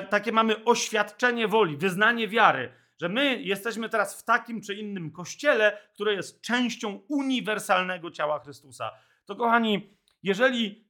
takie 0.09 0.31
mamy 0.31 0.65
oświadczenie 0.65 1.47
woli, 1.47 1.77
wyznanie 1.77 2.27
wiary, 2.27 2.73
że 3.01 3.09
my 3.09 3.41
jesteśmy 3.41 3.89
teraz 3.89 4.21
w 4.21 4.25
takim 4.25 4.61
czy 4.61 4.75
innym 4.75 5.11
kościele, 5.11 5.77
które 5.93 6.13
jest 6.13 6.41
częścią 6.41 7.01
uniwersalnego 7.07 8.11
ciała 8.11 8.39
Chrystusa. 8.39 8.91
To 9.25 9.35
kochani, 9.35 9.97
jeżeli 10.23 10.86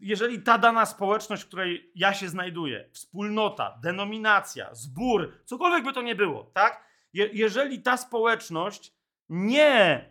jeżeli 0.00 0.42
ta 0.42 0.58
dana 0.58 0.86
społeczność, 0.86 1.42
w 1.42 1.46
której 1.46 1.90
ja 1.94 2.14
się 2.14 2.28
znajduję, 2.28 2.88
wspólnota, 2.92 3.78
denominacja, 3.82 4.74
zbór, 4.74 5.32
cokolwiek 5.44 5.84
by 5.84 5.92
to 5.92 6.02
nie 6.02 6.14
było, 6.14 6.44
tak? 6.44 6.84
Je, 7.12 7.28
jeżeli 7.32 7.82
ta 7.82 7.96
społeczność 7.96 8.94
nie 9.28 10.10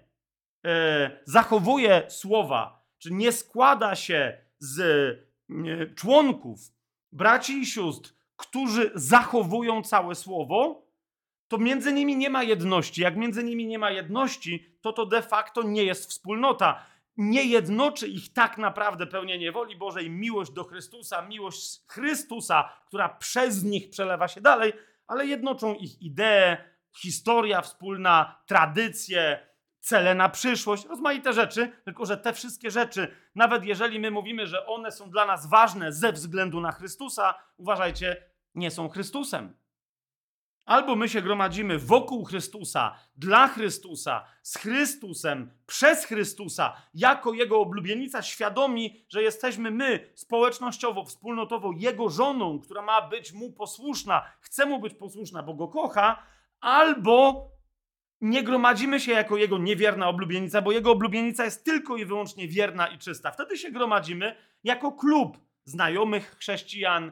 e, 0.65 1.19
zachowuje 1.25 2.03
słowa, 2.07 2.85
czy 2.97 3.13
nie 3.13 3.31
składa 3.31 3.95
się 3.95 4.37
z 4.59 4.79
e, 4.79 5.95
członków, 5.95 6.59
braci 7.11 7.59
i 7.59 7.65
sióstr, 7.65 8.13
którzy 8.35 8.91
zachowują 8.95 9.83
całe 9.83 10.15
słowo, 10.15 10.89
to 11.47 11.57
między 11.57 11.93
nimi 11.93 12.17
nie 12.17 12.29
ma 12.29 12.43
jedności. 12.43 13.01
Jak 13.01 13.17
między 13.17 13.43
nimi 13.43 13.67
nie 13.67 13.79
ma 13.79 13.91
jedności, 13.91 14.65
to 14.81 14.93
to 14.93 15.05
de 15.05 15.21
facto 15.21 15.63
nie 15.63 15.83
jest 15.83 16.09
wspólnota 16.09 16.85
nie 17.19 17.43
jednoczy 17.43 18.07
ich 18.07 18.33
tak 18.33 18.57
naprawdę 18.57 19.07
pełnienie 19.07 19.51
woli 19.51 19.75
Bożej, 19.75 20.09
miłość 20.09 20.51
do 20.51 20.63
Chrystusa, 20.63 21.21
miłość 21.21 21.81
Chrystusa, 21.87 22.69
która 22.87 23.09
przez 23.09 23.63
nich 23.63 23.89
przelewa 23.89 24.27
się 24.27 24.41
dalej, 24.41 24.73
ale 25.07 25.25
jednoczą 25.25 25.75
ich 25.75 26.01
idee, 26.01 26.57
historia 26.97 27.61
wspólna, 27.61 28.41
tradycje, 28.45 29.47
cele 29.79 30.15
na 30.15 30.29
przyszłość, 30.29 30.85
rozmaite 30.85 31.33
rzeczy, 31.33 31.71
tylko 31.85 32.05
że 32.05 32.17
te 32.17 32.33
wszystkie 32.33 32.71
rzeczy, 32.71 33.15
nawet 33.35 33.65
jeżeli 33.65 33.99
my 33.99 34.11
mówimy, 34.11 34.47
że 34.47 34.65
one 34.65 34.91
są 34.91 35.09
dla 35.09 35.25
nas 35.25 35.49
ważne 35.49 35.93
ze 35.93 36.13
względu 36.13 36.61
na 36.61 36.71
Chrystusa, 36.71 37.33
uważajcie, 37.57 38.23
nie 38.55 38.71
są 38.71 38.89
Chrystusem. 38.89 39.58
Albo 40.69 40.95
my 40.95 41.09
się 41.09 41.21
gromadzimy 41.21 41.79
wokół 41.79 42.25
Chrystusa, 42.25 42.95
dla 43.15 43.47
Chrystusa, 43.47 44.25
z 44.43 44.57
Chrystusem, 44.57 45.51
przez 45.65 46.05
Chrystusa, 46.05 46.73
jako 46.93 47.33
Jego 47.33 47.59
oblubienica, 47.59 48.21
świadomi, 48.21 49.05
że 49.07 49.23
jesteśmy 49.23 49.71
my 49.71 50.13
społecznościowo, 50.15 51.05
wspólnotowo 51.05 51.71
Jego 51.77 52.09
żoną, 52.09 52.59
która 52.59 52.81
ma 52.81 53.01
być 53.01 53.33
Mu 53.33 53.51
posłuszna, 53.51 54.25
chce 54.41 54.65
Mu 54.65 54.79
być 54.79 54.93
posłuszna, 54.93 55.43
bo 55.43 55.53
Go 55.53 55.67
kocha, 55.67 56.23
albo 56.59 57.47
nie 58.21 58.43
gromadzimy 58.43 58.99
się 58.99 59.11
jako 59.11 59.37
Jego 59.37 59.57
niewierna 59.57 60.07
oblubienica, 60.07 60.61
bo 60.61 60.71
Jego 60.71 60.91
oblubienica 60.91 61.45
jest 61.45 61.65
tylko 61.65 61.97
i 61.97 62.05
wyłącznie 62.05 62.47
wierna 62.47 62.87
i 62.87 62.97
czysta. 62.97 63.31
Wtedy 63.31 63.57
się 63.57 63.71
gromadzimy 63.71 64.35
jako 64.63 64.91
klub 64.91 65.37
znajomych 65.65 66.35
chrześcijan, 66.39 67.11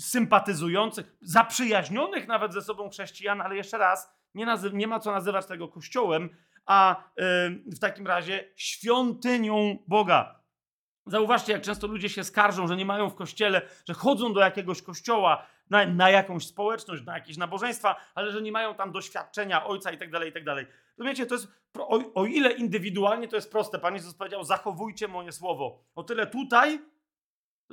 sympatyzujących, 0.00 1.16
zaprzyjaźnionych 1.20 2.28
nawet 2.28 2.52
ze 2.52 2.62
sobą 2.62 2.90
chrześcijan, 2.90 3.40
ale 3.40 3.56
jeszcze 3.56 3.78
raz, 3.78 4.14
nie, 4.34 4.46
nazy- 4.46 4.72
nie 4.72 4.86
ma 4.86 5.00
co 5.00 5.12
nazywać 5.12 5.46
tego 5.46 5.68
kościołem, 5.68 6.28
a 6.66 7.04
yy, 7.16 7.24
w 7.66 7.78
takim 7.78 8.06
razie 8.06 8.52
świątynią 8.56 9.78
Boga. 9.88 10.40
Zauważcie, 11.06 11.52
jak 11.52 11.62
często 11.62 11.86
ludzie 11.86 12.08
się 12.08 12.24
skarżą, 12.24 12.68
że 12.68 12.76
nie 12.76 12.84
mają 12.84 13.10
w 13.10 13.14
kościele, 13.14 13.62
że 13.88 13.94
chodzą 13.94 14.32
do 14.32 14.40
jakiegoś 14.40 14.82
kościoła, 14.82 15.46
na, 15.70 15.86
na 15.86 16.10
jakąś 16.10 16.46
społeczność, 16.46 17.04
na 17.04 17.14
jakieś 17.14 17.36
nabożeństwa, 17.36 17.96
ale 18.14 18.32
że 18.32 18.42
nie 18.42 18.52
mają 18.52 18.74
tam 18.74 18.92
doświadczenia 18.92 19.66
ojca 19.66 19.92
i 19.92 19.98
tak 19.98 20.10
dalej, 20.10 20.30
i 20.30 20.32
tak 20.32 20.44
dalej. 20.44 20.66
Rozumiecie, 20.98 21.26
to 21.26 21.34
jest, 21.34 21.48
o, 21.78 22.00
o 22.14 22.26
ile 22.26 22.52
indywidualnie 22.52 23.28
to 23.28 23.36
jest 23.36 23.52
proste, 23.52 23.78
Pan 23.78 23.94
Jezus 23.94 24.14
powiedział, 24.14 24.44
zachowujcie 24.44 25.08
moje 25.08 25.32
słowo. 25.32 25.84
O 25.94 26.02
tyle 26.02 26.26
tutaj 26.26 26.80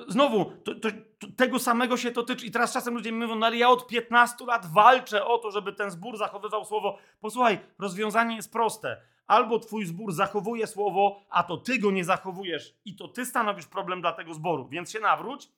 Znowu, 0.07 0.45
to, 0.45 0.75
to, 0.75 0.89
to, 1.19 1.27
tego 1.37 1.59
samego 1.59 1.97
się 1.97 2.11
to 2.11 2.23
tyczy. 2.23 2.45
I 2.45 2.51
teraz 2.51 2.73
czasem 2.73 2.93
ludzie 2.93 3.11
mi 3.11 3.19
mówią, 3.19 3.35
no 3.35 3.45
ale 3.45 3.57
ja 3.57 3.69
od 3.69 3.87
15 3.87 4.45
lat 4.45 4.73
walczę 4.73 5.25
o 5.25 5.37
to, 5.37 5.51
żeby 5.51 5.73
ten 5.73 5.91
zbór 5.91 6.17
zachowywał 6.17 6.65
słowo. 6.65 6.97
Posłuchaj, 7.21 7.59
rozwiązanie 7.79 8.35
jest 8.35 8.51
proste. 8.51 9.01
Albo 9.27 9.59
twój 9.59 9.85
zbór 9.85 10.11
zachowuje 10.11 10.67
słowo, 10.67 11.21
a 11.29 11.43
to 11.43 11.57
ty 11.57 11.79
go 11.79 11.91
nie 11.91 12.03
zachowujesz 12.03 12.75
i 12.85 12.95
to 12.95 13.07
ty 13.07 13.25
stanowisz 13.25 13.65
problem 13.65 14.01
dla 14.01 14.11
tego 14.11 14.33
zboru, 14.33 14.67
więc 14.67 14.91
się 14.91 14.99
nawróć. 14.99 15.49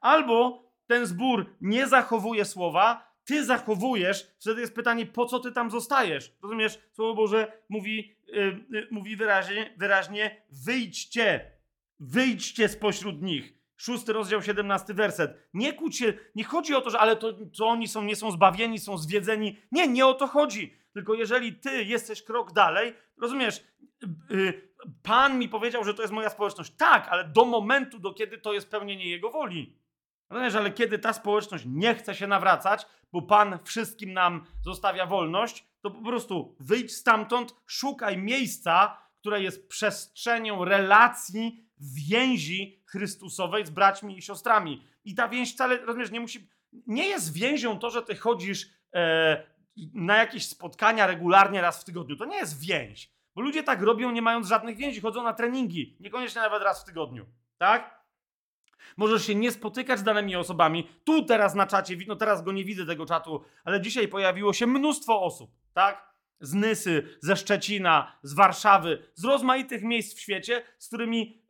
Albo 0.00 0.62
ten 0.86 1.06
zbór 1.06 1.46
nie 1.60 1.88
zachowuje 1.88 2.44
słowa, 2.44 3.12
ty 3.24 3.44
zachowujesz, 3.44 4.34
wtedy 4.40 4.60
jest 4.60 4.74
pytanie, 4.74 5.06
po 5.06 5.26
co 5.26 5.40
ty 5.40 5.52
tam 5.52 5.70
zostajesz? 5.70 6.36
Rozumiesz? 6.42 6.78
Słowo 6.92 7.14
Boże 7.14 7.52
mówi, 7.68 8.16
yy, 8.26 8.64
yy, 8.70 8.88
mówi 8.90 9.16
wyraźnie, 9.16 9.74
wyraźnie, 9.76 10.42
wyjdźcie, 10.50 11.50
wyjdźcie 12.00 12.68
spośród 12.68 13.22
nich. 13.22 13.61
Szósty 13.82 14.12
rozdział, 14.12 14.42
17 14.42 14.94
werset. 14.94 15.48
Nie 15.54 15.72
kłóć 15.72 15.98
się, 15.98 16.12
nie 16.34 16.44
chodzi 16.44 16.74
o 16.74 16.80
to, 16.80 16.90
że 16.90 16.98
ale 16.98 17.16
to, 17.16 17.32
to 17.58 17.66
oni 17.66 17.88
są, 17.88 18.02
nie 18.02 18.16
są 18.16 18.30
zbawieni, 18.30 18.78
są 18.78 18.98
zwiedzeni. 18.98 19.56
Nie, 19.72 19.88
nie 19.88 20.06
o 20.06 20.14
to 20.14 20.26
chodzi. 20.26 20.74
Tylko 20.92 21.14
jeżeli 21.14 21.54
ty 21.54 21.84
jesteś 21.84 22.22
krok 22.22 22.52
dalej, 22.52 22.94
rozumiesz, 23.20 23.64
yy, 24.30 24.72
Pan 25.02 25.38
mi 25.38 25.48
powiedział, 25.48 25.84
że 25.84 25.94
to 25.94 26.02
jest 26.02 26.14
moja 26.14 26.30
społeczność. 26.30 26.72
Tak, 26.76 27.08
ale 27.08 27.24
do 27.24 27.44
momentu, 27.44 27.98
do 27.98 28.14
kiedy 28.14 28.38
to 28.38 28.52
jest 28.52 28.70
pełnienie 28.70 29.10
Jego 29.10 29.30
woli. 29.30 29.78
Rozumiesz, 30.30 30.54
ale 30.54 30.70
kiedy 30.70 30.98
ta 30.98 31.12
społeczność 31.12 31.64
nie 31.66 31.94
chce 31.94 32.14
się 32.14 32.26
nawracać, 32.26 32.86
bo 33.12 33.22
Pan 33.22 33.58
wszystkim 33.64 34.12
nam 34.12 34.46
zostawia 34.64 35.06
wolność, 35.06 35.66
to 35.80 35.90
po 35.90 36.02
prostu 36.02 36.56
wyjdź 36.60 36.92
stamtąd, 36.92 37.54
szukaj 37.66 38.18
miejsca, 38.18 38.98
które 39.20 39.42
jest 39.42 39.68
przestrzenią 39.68 40.64
relacji, 40.64 41.64
więzi 41.82 42.82
Chrystusowej 42.86 43.66
z 43.66 43.70
braćmi 43.70 44.18
i 44.18 44.22
siostrami. 44.22 44.84
I 45.04 45.14
ta 45.14 45.28
więź 45.28 45.52
wcale, 45.52 45.76
rozumiesz, 45.76 46.10
nie 46.10 46.20
musi, 46.20 46.48
nie 46.86 47.08
jest 47.08 47.32
więzią 47.32 47.78
to, 47.78 47.90
że 47.90 48.02
ty 48.02 48.16
chodzisz 48.16 48.70
e, 48.94 49.46
na 49.94 50.16
jakieś 50.16 50.46
spotkania 50.46 51.06
regularnie 51.06 51.60
raz 51.60 51.80
w 51.80 51.84
tygodniu. 51.84 52.16
To 52.16 52.24
nie 52.24 52.36
jest 52.36 52.60
więź. 52.60 53.12
Bo 53.34 53.42
ludzie 53.42 53.62
tak 53.62 53.82
robią, 53.82 54.10
nie 54.10 54.22
mając 54.22 54.46
żadnych 54.46 54.76
więzi, 54.76 55.00
chodzą 55.00 55.22
na 55.22 55.32
treningi, 55.32 55.96
niekoniecznie 56.00 56.40
nawet 56.40 56.62
raz 56.62 56.82
w 56.82 56.84
tygodniu. 56.84 57.26
Tak? 57.58 58.02
Możesz 58.96 59.26
się 59.26 59.34
nie 59.34 59.52
spotykać 59.52 59.98
z 59.98 60.02
danymi 60.02 60.36
osobami. 60.36 60.88
Tu 61.04 61.24
teraz 61.24 61.54
na 61.54 61.66
czacie, 61.66 61.96
no 62.06 62.16
teraz 62.16 62.42
go 62.42 62.52
nie 62.52 62.64
widzę 62.64 62.86
tego 62.86 63.06
czatu, 63.06 63.44
ale 63.64 63.80
dzisiaj 63.80 64.08
pojawiło 64.08 64.52
się 64.52 64.66
mnóstwo 64.66 65.22
osób, 65.22 65.50
tak? 65.72 66.12
Z 66.40 66.54
Nysy, 66.54 67.18
ze 67.20 67.36
Szczecina, 67.36 68.18
z 68.22 68.34
Warszawy, 68.34 69.02
z 69.14 69.24
rozmaitych 69.24 69.82
miejsc 69.82 70.16
w 70.16 70.20
świecie, 70.20 70.62
z 70.78 70.88
którymi 70.88 71.41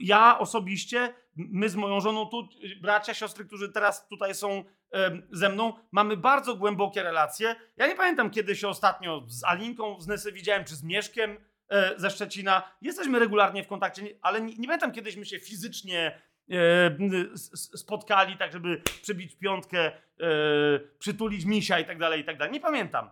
ja 0.00 0.38
osobiście, 0.38 1.14
my 1.36 1.68
z 1.68 1.76
moją 1.76 2.00
żoną, 2.00 2.26
tu 2.26 2.48
bracia, 2.82 3.14
siostry, 3.14 3.44
którzy 3.44 3.72
teraz 3.72 4.08
tutaj 4.08 4.34
są 4.34 4.64
e, 4.94 5.22
ze 5.30 5.48
mną, 5.48 5.72
mamy 5.92 6.16
bardzo 6.16 6.56
głębokie 6.56 7.02
relacje. 7.02 7.56
Ja 7.76 7.86
nie 7.86 7.94
pamiętam, 7.94 8.30
kiedy 8.30 8.56
się 8.56 8.68
ostatnio 8.68 9.22
z 9.26 9.44
Alinką 9.44 10.00
z 10.00 10.06
Nysy 10.06 10.32
widziałem, 10.32 10.64
czy 10.64 10.76
z 10.76 10.82
Mieszkiem 10.82 11.36
e, 11.68 11.98
ze 12.00 12.10
Szczecina. 12.10 12.62
Jesteśmy 12.82 13.18
regularnie 13.18 13.64
w 13.64 13.68
kontakcie, 13.68 14.02
ale 14.22 14.40
nie, 14.40 14.54
nie 14.56 14.66
pamiętam, 14.66 14.92
kiedyśmy 14.92 15.26
się 15.26 15.38
fizycznie 15.38 16.22
E, 16.50 17.36
spotkali, 17.76 18.36
tak 18.36 18.52
żeby 18.52 18.82
przybić 19.02 19.36
piątkę, 19.36 19.78
e, 19.86 19.92
przytulić 20.98 21.44
misia 21.44 21.78
i 21.78 21.84
tak 21.84 21.98
dalej, 21.98 22.20
i 22.20 22.24
tak 22.24 22.38
dalej. 22.38 22.52
Nie 22.52 22.60
pamiętam. 22.60 23.10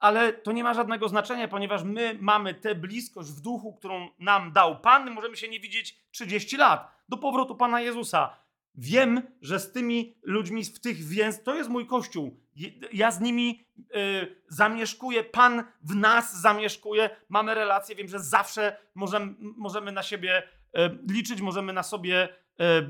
Ale 0.00 0.32
to 0.32 0.52
nie 0.52 0.64
ma 0.64 0.74
żadnego 0.74 1.08
znaczenia, 1.08 1.48
ponieważ 1.48 1.82
my 1.82 2.18
mamy 2.20 2.54
tę 2.54 2.74
bliskość 2.74 3.30
w 3.30 3.40
duchu, 3.40 3.72
którą 3.72 4.08
nam 4.18 4.52
dał 4.52 4.80
Pan. 4.80 5.10
Możemy 5.10 5.36
się 5.36 5.48
nie 5.48 5.60
widzieć 5.60 5.98
30 6.10 6.56
lat. 6.56 6.94
Do 7.08 7.16
powrotu 7.16 7.54
Pana 7.54 7.80
Jezusa. 7.80 8.36
Wiem, 8.74 9.22
że 9.42 9.60
z 9.60 9.72
tymi 9.72 10.14
ludźmi 10.22 10.64
w 10.64 10.80
tych 10.80 11.04
więc 11.04 11.42
to 11.42 11.54
jest 11.54 11.70
mój 11.70 11.86
kościół. 11.86 12.40
Ja 12.92 13.10
z 13.10 13.20
nimi 13.20 13.64
y, 13.78 14.36
zamieszkuję, 14.48 15.24
Pan 15.24 15.64
w 15.82 15.94
nas 15.94 16.40
zamieszkuje, 16.40 17.10
mamy 17.28 17.54
relacje. 17.54 17.96
Wiem, 17.96 18.08
że 18.08 18.20
zawsze 18.20 18.76
możemy, 18.94 19.34
możemy 19.38 19.92
na 19.92 20.02
siebie 20.02 20.42
y, 20.42 20.98
liczyć, 21.08 21.40
możemy 21.40 21.72
na 21.72 21.82
sobie 21.82 22.28
E, 22.60 22.82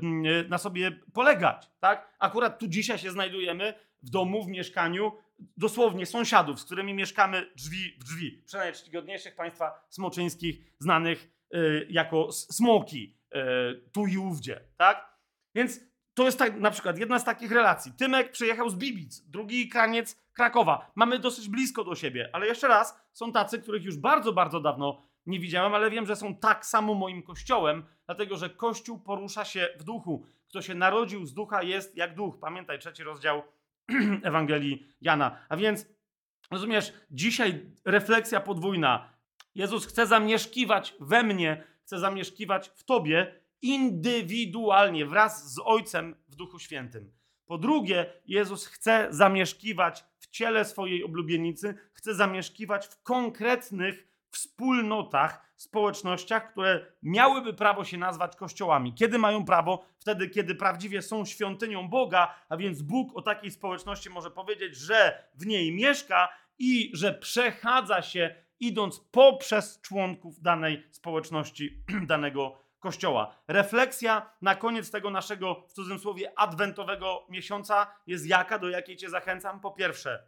na 0.49 0.57
sobie 0.57 0.91
polegać, 1.13 1.69
tak? 1.79 2.15
Akurat 2.19 2.59
tu 2.59 2.67
dzisiaj 2.67 2.97
się 2.99 3.11
znajdujemy 3.11 3.73
w 4.03 4.09
domu, 4.09 4.43
w 4.43 4.47
mieszkaniu, 4.47 5.11
dosłownie 5.57 6.05
sąsiadów, 6.05 6.59
z 6.59 6.65
którymi 6.65 6.93
mieszkamy 6.93 7.51
drzwi 7.55 7.97
w 7.99 8.03
drzwi. 8.03 8.43
Przynajmniej 8.45 8.75
czcigodniejszych 8.75 9.35
państwa 9.35 9.85
smoczyńskich, 9.89 10.73
znanych 10.79 11.29
e, 11.53 11.57
jako 11.89 12.31
smoki 12.31 13.17
e, 13.31 13.45
tu 13.93 14.07
i 14.07 14.17
ówdzie, 14.17 14.61
tak? 14.77 15.17
Więc 15.55 15.79
to 16.13 16.25
jest 16.25 16.39
tak, 16.39 16.59
na 16.59 16.71
przykład 16.71 16.97
jedna 16.97 17.19
z 17.19 17.23
takich 17.23 17.51
relacji. 17.51 17.93
Tymek 17.93 18.31
przyjechał 18.31 18.69
z 18.69 18.75
Bibic, 18.75 19.21
drugi 19.21 19.69
kraniec 19.69 20.21
Krakowa. 20.33 20.91
Mamy 20.95 21.19
dosyć 21.19 21.49
blisko 21.49 21.83
do 21.83 21.95
siebie, 21.95 22.29
ale 22.33 22.47
jeszcze 22.47 22.67
raz, 22.67 23.01
są 23.13 23.31
tacy, 23.31 23.59
których 23.59 23.83
już 23.83 23.97
bardzo, 23.97 24.33
bardzo 24.33 24.59
dawno 24.59 25.01
nie 25.25 25.39
widziałem, 25.39 25.73
ale 25.73 25.89
wiem, 25.89 26.05
że 26.05 26.15
są 26.15 26.35
tak 26.35 26.65
samo 26.65 26.93
moim 26.93 27.23
kościołem, 27.23 27.85
dlatego 28.05 28.37
że 28.37 28.49
kościół 28.49 28.99
porusza 28.99 29.45
się 29.45 29.67
w 29.79 29.83
duchu. 29.83 30.25
Kto 30.49 30.61
się 30.61 30.75
narodził 30.75 31.25
z 31.25 31.33
ducha 31.33 31.63
jest 31.63 31.97
jak 31.97 32.15
duch. 32.15 32.39
Pamiętaj, 32.39 32.79
trzeci 32.79 33.03
rozdział 33.03 33.43
Ewangelii 34.23 34.87
Jana. 35.01 35.37
A 35.49 35.57
więc, 35.57 35.87
rozumiesz, 36.51 36.93
dzisiaj 37.11 37.65
refleksja 37.85 38.39
podwójna. 38.39 39.09
Jezus 39.55 39.85
chce 39.85 40.07
zamieszkiwać 40.07 40.95
we 40.99 41.23
mnie, 41.23 41.63
chce 41.83 41.99
zamieszkiwać 41.99 42.71
w 42.75 42.83
tobie 42.83 43.41
indywidualnie, 43.61 45.05
wraz 45.05 45.53
z 45.53 45.59
Ojcem 45.63 46.15
w 46.27 46.35
Duchu 46.35 46.59
Świętym. 46.59 47.11
Po 47.45 47.57
drugie, 47.57 48.13
Jezus 48.25 48.65
chce 48.65 49.07
zamieszkiwać 49.09 50.05
w 50.19 50.27
ciele 50.27 50.65
swojej 50.65 51.03
oblubienicy, 51.03 51.75
chce 51.93 52.15
zamieszkiwać 52.15 52.87
w 52.87 53.03
konkretnych 53.03 54.10
wspólnotach, 54.31 55.51
społecznościach, 55.55 56.51
które 56.51 56.85
miałyby 57.03 57.53
prawo 57.53 57.83
się 57.85 57.97
nazwać 57.97 58.35
kościołami. 58.35 58.93
Kiedy 58.93 59.17
mają 59.17 59.45
prawo? 59.45 59.85
Wtedy, 59.99 60.29
kiedy 60.29 60.55
prawdziwie 60.55 61.01
są 61.01 61.25
świątynią 61.25 61.89
Boga, 61.89 62.35
a 62.49 62.57
więc 62.57 62.81
Bóg 62.81 63.17
o 63.17 63.21
takiej 63.21 63.51
społeczności 63.51 64.09
może 64.09 64.31
powiedzieć, 64.31 64.77
że 64.77 65.29
w 65.35 65.45
niej 65.45 65.75
mieszka 65.75 66.29
i 66.59 66.91
że 66.93 67.13
przechadza 67.13 68.01
się, 68.01 68.35
idąc 68.59 68.99
poprzez 68.99 69.81
członków 69.81 70.41
danej 70.41 70.83
społeczności, 70.91 71.83
danego 72.07 72.61
Kościoła. 72.79 73.35
Refleksja 73.47 74.31
na 74.41 74.55
koniec 74.55 74.91
tego 74.91 75.09
naszego, 75.09 75.65
w 75.69 75.73
cudzysłowie, 75.73 76.39
adwentowego 76.39 77.25
miesiąca 77.29 77.93
jest 78.07 78.27
jaka, 78.27 78.59
do 78.59 78.69
jakiej 78.69 78.97
Cię 78.97 79.09
zachęcam? 79.09 79.59
Po 79.59 79.71
pierwsze, 79.71 80.23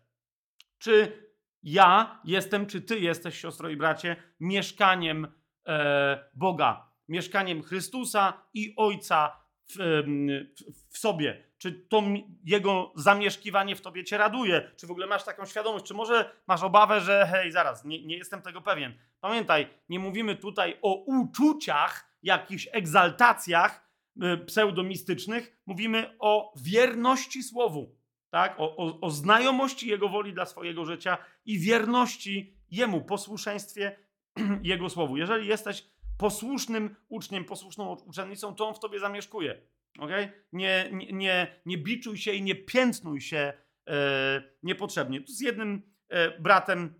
czy 0.78 1.24
ja 1.64 2.20
jestem, 2.26 2.66
czy 2.66 2.82
ty 2.82 3.00
jesteś, 3.00 3.42
siostro 3.42 3.70
i 3.70 3.78
bracie, 3.78 4.16
mieszkaniem 4.40 5.28
e, 5.68 6.30
Boga, 6.34 6.90
mieszkaniem 7.08 7.64
Chrystusa 7.64 8.34
i 8.54 8.74
Ojca 8.78 9.44
w, 9.70 9.76
w, 9.78 10.94
w, 10.94 10.98
sobie. 10.98 11.44
Czy 11.58 11.72
to 11.72 12.04
Jego 12.44 12.94
zamieszkiwanie 12.96 13.76
w 13.76 13.82
tobie 13.82 14.04
cię 14.04 14.18
raduje? 14.18 14.72
Czy 14.76 14.88
w 14.88 14.92
ogóle 14.92 15.08
masz 15.08 15.24
taką 15.24 15.46
świadomość? 15.46 15.86
Czy 15.86 15.94
może 15.94 16.32
masz 16.48 16.64
obawę, 16.64 17.02
że 17.02 17.28
hej, 17.32 17.52
zaraz, 17.52 17.86
nie, 17.86 18.06
nie 18.06 18.18
jestem 18.18 18.42
tego 18.42 18.62
pewien. 18.62 18.94
Pamiętaj, 19.22 19.68
nie 19.90 20.00
mówimy 20.00 20.36
tutaj 20.36 20.78
o 20.82 21.04
uczuciach, 21.04 22.10
jakichś 22.24 22.68
egzaltacjach 22.72 23.90
y, 24.24 24.38
pseudomistycznych, 24.38 25.58
mówimy 25.66 26.16
o 26.20 26.54
wierności 26.58 27.44
Słowu 27.44 28.03
tak? 28.34 28.56
O, 28.58 28.76
o, 28.76 29.00
o 29.02 29.10
znajomości 29.10 29.90
Jego 29.90 30.10
woli 30.10 30.34
dla 30.34 30.46
swojego 30.46 30.86
życia 30.86 31.18
i 31.46 31.60
wierności 31.60 32.58
Jemu, 32.72 33.02
posłuszeństwie 33.02 33.96
Jego 34.64 34.90
słowu. 34.90 35.18
Jeżeli 35.18 35.48
jesteś 35.48 35.88
posłusznym 36.18 36.96
uczniem, 37.10 37.46
posłuszną 37.46 37.96
uczennicą, 37.96 38.56
to 38.56 38.68
On 38.68 38.76
w 38.76 38.80
tobie 38.80 39.00
zamieszkuje. 39.00 39.62
Okay? 40.00 40.32
Nie, 40.54 40.90
nie, 40.92 41.12
nie, 41.12 41.62
nie 41.66 41.78
biczuj 41.78 42.18
się 42.18 42.32
i 42.32 42.42
nie 42.42 42.56
piętnuj 42.56 43.22
się 43.22 43.54
e, 43.88 44.44
niepotrzebnie. 44.64 45.22
Tu 45.22 45.32
z 45.32 45.42
jednym 45.42 45.82
e, 46.10 46.40
bratem, 46.40 46.94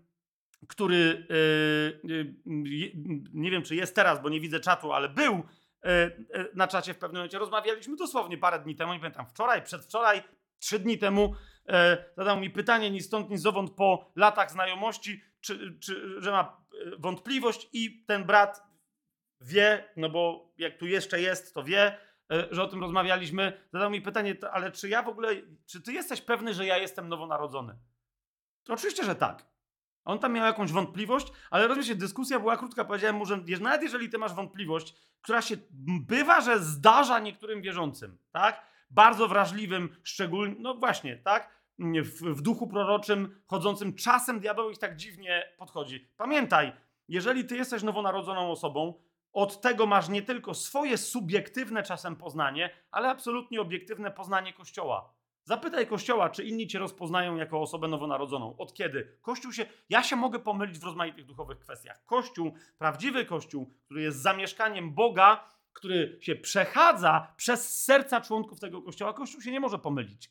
który 0.68 1.26
e, 1.30 2.10
e 2.10 2.24
nie 3.32 3.50
wiem, 3.50 3.62
czy 3.62 3.76
jest 3.76 3.94
teraz, 3.94 4.22
bo 4.22 4.28
nie 4.28 4.40
widzę 4.40 4.60
czatu, 4.60 4.92
ale 4.92 5.08
był 5.08 5.34
e, 5.34 5.42
e, 5.84 6.12
na 6.54 6.66
czacie 6.68 6.94
w 6.94 6.98
pewnym 6.98 7.20
momencie. 7.20 7.38
Rozmawialiśmy 7.38 7.96
dosłownie 7.96 8.38
parę 8.38 8.58
dni 8.58 8.76
temu, 8.76 8.92
nie 8.92 9.00
pamiętam, 9.00 9.26
wczoraj, 9.26 9.62
przedwczoraj, 9.62 10.22
Trzy 10.64 10.78
dni 10.78 10.98
temu 10.98 11.34
e, 11.68 12.04
zadał 12.16 12.40
mi 12.40 12.50
pytanie 12.50 12.90
ni 12.90 13.00
stąd, 13.00 13.30
ni 13.30 13.38
zowąd 13.38 13.70
po 13.70 14.12
latach 14.16 14.50
znajomości, 14.50 15.22
czy, 15.40 15.78
czy, 15.78 16.22
że 16.22 16.30
ma 16.30 16.42
e, 16.42 16.96
wątpliwość 16.98 17.68
i 17.72 18.04
ten 18.06 18.24
brat 18.24 18.62
wie, 19.40 19.88
no 19.96 20.10
bo 20.10 20.52
jak 20.58 20.78
tu 20.78 20.86
jeszcze 20.86 21.20
jest, 21.20 21.54
to 21.54 21.64
wie, 21.64 21.98
e, 22.32 22.48
że 22.50 22.62
o 22.62 22.68
tym 22.68 22.80
rozmawialiśmy. 22.80 23.60
Zadał 23.72 23.90
mi 23.90 24.02
pytanie, 24.02 24.36
ale 24.52 24.72
czy 24.72 24.88
ja 24.88 25.02
w 25.02 25.08
ogóle, 25.08 25.28
czy 25.66 25.82
ty 25.82 25.92
jesteś 25.92 26.20
pewny, 26.20 26.54
że 26.54 26.66
ja 26.66 26.78
jestem 26.78 27.08
nowonarodzony? 27.08 27.78
Oczywiście, 28.68 29.04
że 29.04 29.14
tak. 29.14 29.46
On 30.04 30.18
tam 30.18 30.32
miał 30.32 30.46
jakąś 30.46 30.72
wątpliwość, 30.72 31.26
ale 31.50 31.66
rozumiecie, 31.66 31.94
dyskusja 31.94 32.40
była 32.40 32.56
krótka. 32.56 32.84
Powiedziałem 32.84 33.16
mu, 33.16 33.26
że 33.26 33.38
nawet 33.60 33.82
jeżeli 33.82 34.08
ty 34.08 34.18
masz 34.18 34.34
wątpliwość, 34.34 34.94
która 35.22 35.42
się 35.42 35.56
bywa, 36.00 36.40
że 36.40 36.58
zdarza 36.58 37.18
niektórym 37.18 37.62
wierzącym, 37.62 38.18
tak? 38.32 38.73
Bardzo 38.94 39.28
wrażliwym, 39.28 39.96
szczególnie, 40.02 40.54
no 40.58 40.74
właśnie, 40.74 41.16
tak? 41.16 41.54
W, 41.78 42.36
w 42.36 42.42
duchu 42.42 42.66
proroczym, 42.66 43.42
chodzącym 43.46 43.94
czasem 43.94 44.40
diabeł 44.40 44.70
ich 44.70 44.78
tak 44.78 44.96
dziwnie 44.96 45.54
podchodzi. 45.58 46.08
Pamiętaj, 46.16 46.72
jeżeli 47.08 47.44
ty 47.44 47.56
jesteś 47.56 47.82
nowonarodzoną 47.82 48.50
osobą, 48.50 48.94
od 49.32 49.60
tego 49.60 49.86
masz 49.86 50.08
nie 50.08 50.22
tylko 50.22 50.54
swoje 50.54 50.98
subiektywne 50.98 51.82
czasem 51.82 52.16
poznanie, 52.16 52.70
ale 52.90 53.08
absolutnie 53.08 53.60
obiektywne 53.60 54.10
poznanie 54.10 54.52
Kościoła. 54.52 55.14
Zapytaj 55.46 55.86
Kościoła, 55.86 56.30
czy 56.30 56.44
inni 56.44 56.66
cię 56.66 56.78
rozpoznają 56.78 57.36
jako 57.36 57.60
osobę 57.60 57.88
nowonarodzoną. 57.88 58.56
Od 58.56 58.74
kiedy? 58.74 59.18
Kościół 59.22 59.52
się. 59.52 59.66
Ja 59.88 60.02
się 60.02 60.16
mogę 60.16 60.38
pomylić 60.38 60.78
w 60.78 60.84
rozmaitych 60.84 61.26
duchowych 61.26 61.58
kwestiach. 61.58 62.04
Kościół, 62.04 62.54
prawdziwy 62.78 63.24
Kościół, 63.24 63.74
który 63.84 64.02
jest 64.02 64.22
zamieszkaniem 64.22 64.94
Boga, 64.94 65.48
który 65.74 66.18
się 66.20 66.36
przechadza 66.36 67.34
przez 67.36 67.84
serca 67.84 68.20
członków 68.20 68.60
tego 68.60 68.82
Kościoła, 68.82 69.12
Kościół 69.12 69.40
się 69.40 69.52
nie 69.52 69.60
może 69.60 69.78
pomylić. 69.78 70.30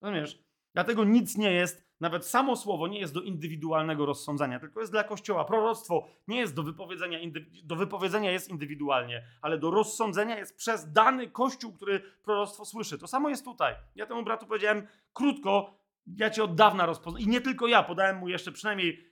Rozumiesz? 0.00 0.42
Dlatego 0.74 1.04
nic 1.04 1.36
nie 1.36 1.52
jest 1.52 1.88
nawet 2.00 2.26
samo 2.26 2.56
słowo 2.56 2.88
nie 2.88 3.00
jest 3.00 3.14
do 3.14 3.22
indywidualnego 3.22 4.06
rozsądzania, 4.06 4.60
tylko 4.60 4.80
jest 4.80 4.92
dla 4.92 5.04
Kościoła. 5.04 5.44
Proroctwo 5.44 6.08
nie 6.28 6.38
jest 6.38 6.54
do 6.54 6.62
wypowiedzenia, 6.62 7.18
do 7.64 7.76
wypowiedzenia 7.76 8.30
jest 8.30 8.48
indywidualnie, 8.48 9.26
ale 9.42 9.58
do 9.58 9.70
rozsądzenia 9.70 10.38
jest 10.38 10.56
przez 10.56 10.92
dany 10.92 11.30
Kościół, 11.30 11.72
który 11.72 12.02
proroctwo 12.22 12.64
słyszy. 12.64 12.98
To 12.98 13.06
samo 13.06 13.28
jest 13.28 13.44
tutaj. 13.44 13.74
Ja 13.94 14.06
temu 14.06 14.22
bratu 14.22 14.46
powiedziałem 14.46 14.86
krótko, 15.12 15.78
ja 16.06 16.30
cię 16.30 16.44
od 16.44 16.54
dawna 16.54 16.86
rozpoznam. 16.86 17.22
I 17.22 17.26
nie 17.26 17.40
tylko 17.40 17.66
ja, 17.66 17.82
podałem 17.82 18.16
mu 18.16 18.28
jeszcze 18.28 18.52
przynajmniej 18.52 19.04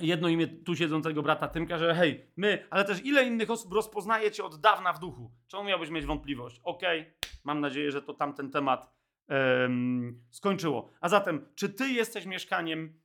jedno 0.00 0.28
imię 0.28 0.46
tu 0.46 0.76
siedzącego 0.76 1.22
brata 1.22 1.48
Tymka, 1.48 1.78
że 1.78 1.94
hej, 1.94 2.30
my, 2.36 2.66
ale 2.70 2.84
też 2.84 3.04
ile 3.04 3.24
innych 3.24 3.50
osób 3.50 3.72
rozpoznaje 3.72 4.30
cię 4.30 4.44
od 4.44 4.60
dawna 4.60 4.92
w 4.92 4.98
duchu? 4.98 5.30
Czemu 5.46 5.64
miałbyś 5.64 5.90
mieć 5.90 6.06
wątpliwość? 6.06 6.60
Okej, 6.64 7.00
okay. 7.00 7.12
mam 7.44 7.60
nadzieję, 7.60 7.92
że 7.92 8.02
to 8.02 8.14
tamten 8.14 8.50
temat 8.50 8.96
skończyło. 10.30 10.90
A 11.00 11.08
zatem, 11.08 11.48
czy 11.54 11.68
ty 11.68 11.88
jesteś 11.88 12.26
mieszkaniem 12.26 13.00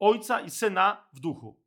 ojca 0.00 0.40
i 0.40 0.50
syna 0.50 1.06
w 1.12 1.20
duchu? 1.20 1.60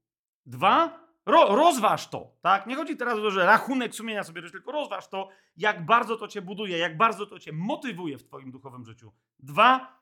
Dwa, 0.45 0.99
ro, 1.25 1.55
rozważ 1.55 2.09
to, 2.09 2.31
tak? 2.41 2.67
Nie 2.67 2.75
chodzi 2.75 2.97
teraz 2.97 3.13
o 3.13 3.21
to, 3.21 3.31
że 3.31 3.45
rachunek 3.45 3.95
sumienia 3.95 4.23
sobie 4.23 4.35
bierzesz, 4.35 4.51
tylko 4.51 4.71
rozważ 4.71 5.07
to, 5.07 5.29
jak 5.57 5.85
bardzo 5.85 6.17
to 6.17 6.27
cię 6.27 6.41
buduje, 6.41 6.77
jak 6.77 6.97
bardzo 6.97 7.25
to 7.25 7.39
cię 7.39 7.51
motywuje 7.51 8.17
w 8.17 8.23
twoim 8.23 8.51
duchowym 8.51 8.85
życiu. 8.85 9.13
Dwa, 9.39 9.99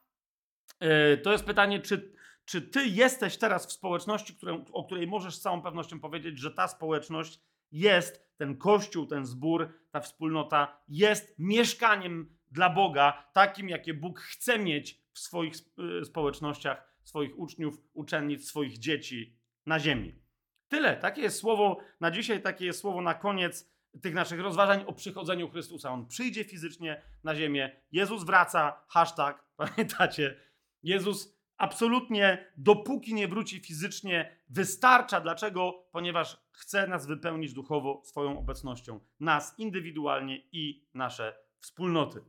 yy, 0.82 1.18
to 1.18 1.32
jest 1.32 1.46
pytanie, 1.46 1.80
czy, 1.80 2.14
czy 2.48 2.62
ty 2.62 2.88
jesteś 2.88 3.38
teraz 3.38 3.68
w 3.68 3.72
społeczności, 3.72 4.36
którą, 4.36 4.66
o 4.72 4.84
której 4.84 5.08
możesz 5.08 5.36
z 5.36 5.42
całą 5.42 5.62
pewnością 5.62 6.00
powiedzieć, 6.00 6.40
że 6.40 6.52
ta 6.52 6.68
społeczność 6.68 7.40
jest, 7.72 8.28
ten 8.38 8.58
kościół, 8.58 9.06
ten 9.06 9.26
zbór, 9.26 9.74
ta 9.92 10.00
wspólnota 10.00 10.82
jest 10.88 11.36
mieszkaniem 11.40 12.38
dla 12.52 12.70
Boga, 12.70 13.30
takim, 13.34 13.70
jakie 13.70 13.94
Bóg 13.94 14.20
chce 14.20 14.60
mieć 14.60 15.02
w 15.14 15.20
swoich 15.20 15.54
y, 16.02 16.06
społecznościach, 16.06 16.94
swoich 17.04 17.40
uczniów, 17.40 17.82
uczennic, 17.94 18.48
swoich 18.48 18.78
dzieci 18.78 19.38
na 19.66 19.80
ziemi. 19.80 20.16
Tyle. 20.68 20.98
Takie 20.98 21.22
jest 21.22 21.40
słowo 21.40 21.78
na 22.00 22.12
dzisiaj, 22.12 22.42
takie 22.42 22.66
jest 22.66 22.80
słowo 22.80 23.02
na 23.02 23.14
koniec 23.14 23.72
tych 24.02 24.14
naszych 24.14 24.40
rozważań 24.40 24.84
o 24.88 24.94
przychodzeniu 24.94 25.50
Chrystusa. 25.50 25.92
On 25.92 26.08
przyjdzie 26.08 26.44
fizycznie 26.44 27.02
na 27.24 27.36
ziemię. 27.36 27.82
Jezus 27.92 28.24
wraca. 28.24 28.84
Hashtag. 28.88 29.46
Pamiętacie? 29.58 30.40
Jezus 30.84 31.37
absolutnie, 31.58 32.52
dopóki 32.58 33.14
nie 33.14 33.28
wróci 33.28 33.60
fizycznie, 33.60 34.38
wystarcza. 34.50 35.22
Dlaczego? 35.22 35.88
Ponieważ 35.92 36.42
chce 36.52 36.88
nas 36.88 37.08
wypełnić 37.08 37.54
duchowo 37.54 38.02
swoją 38.06 38.40
obecnością. 38.40 39.00
Nas 39.20 39.60
indywidualnie 39.60 40.38
i 40.52 40.88
nasze 40.94 41.36
wspólnoty. 41.60 42.22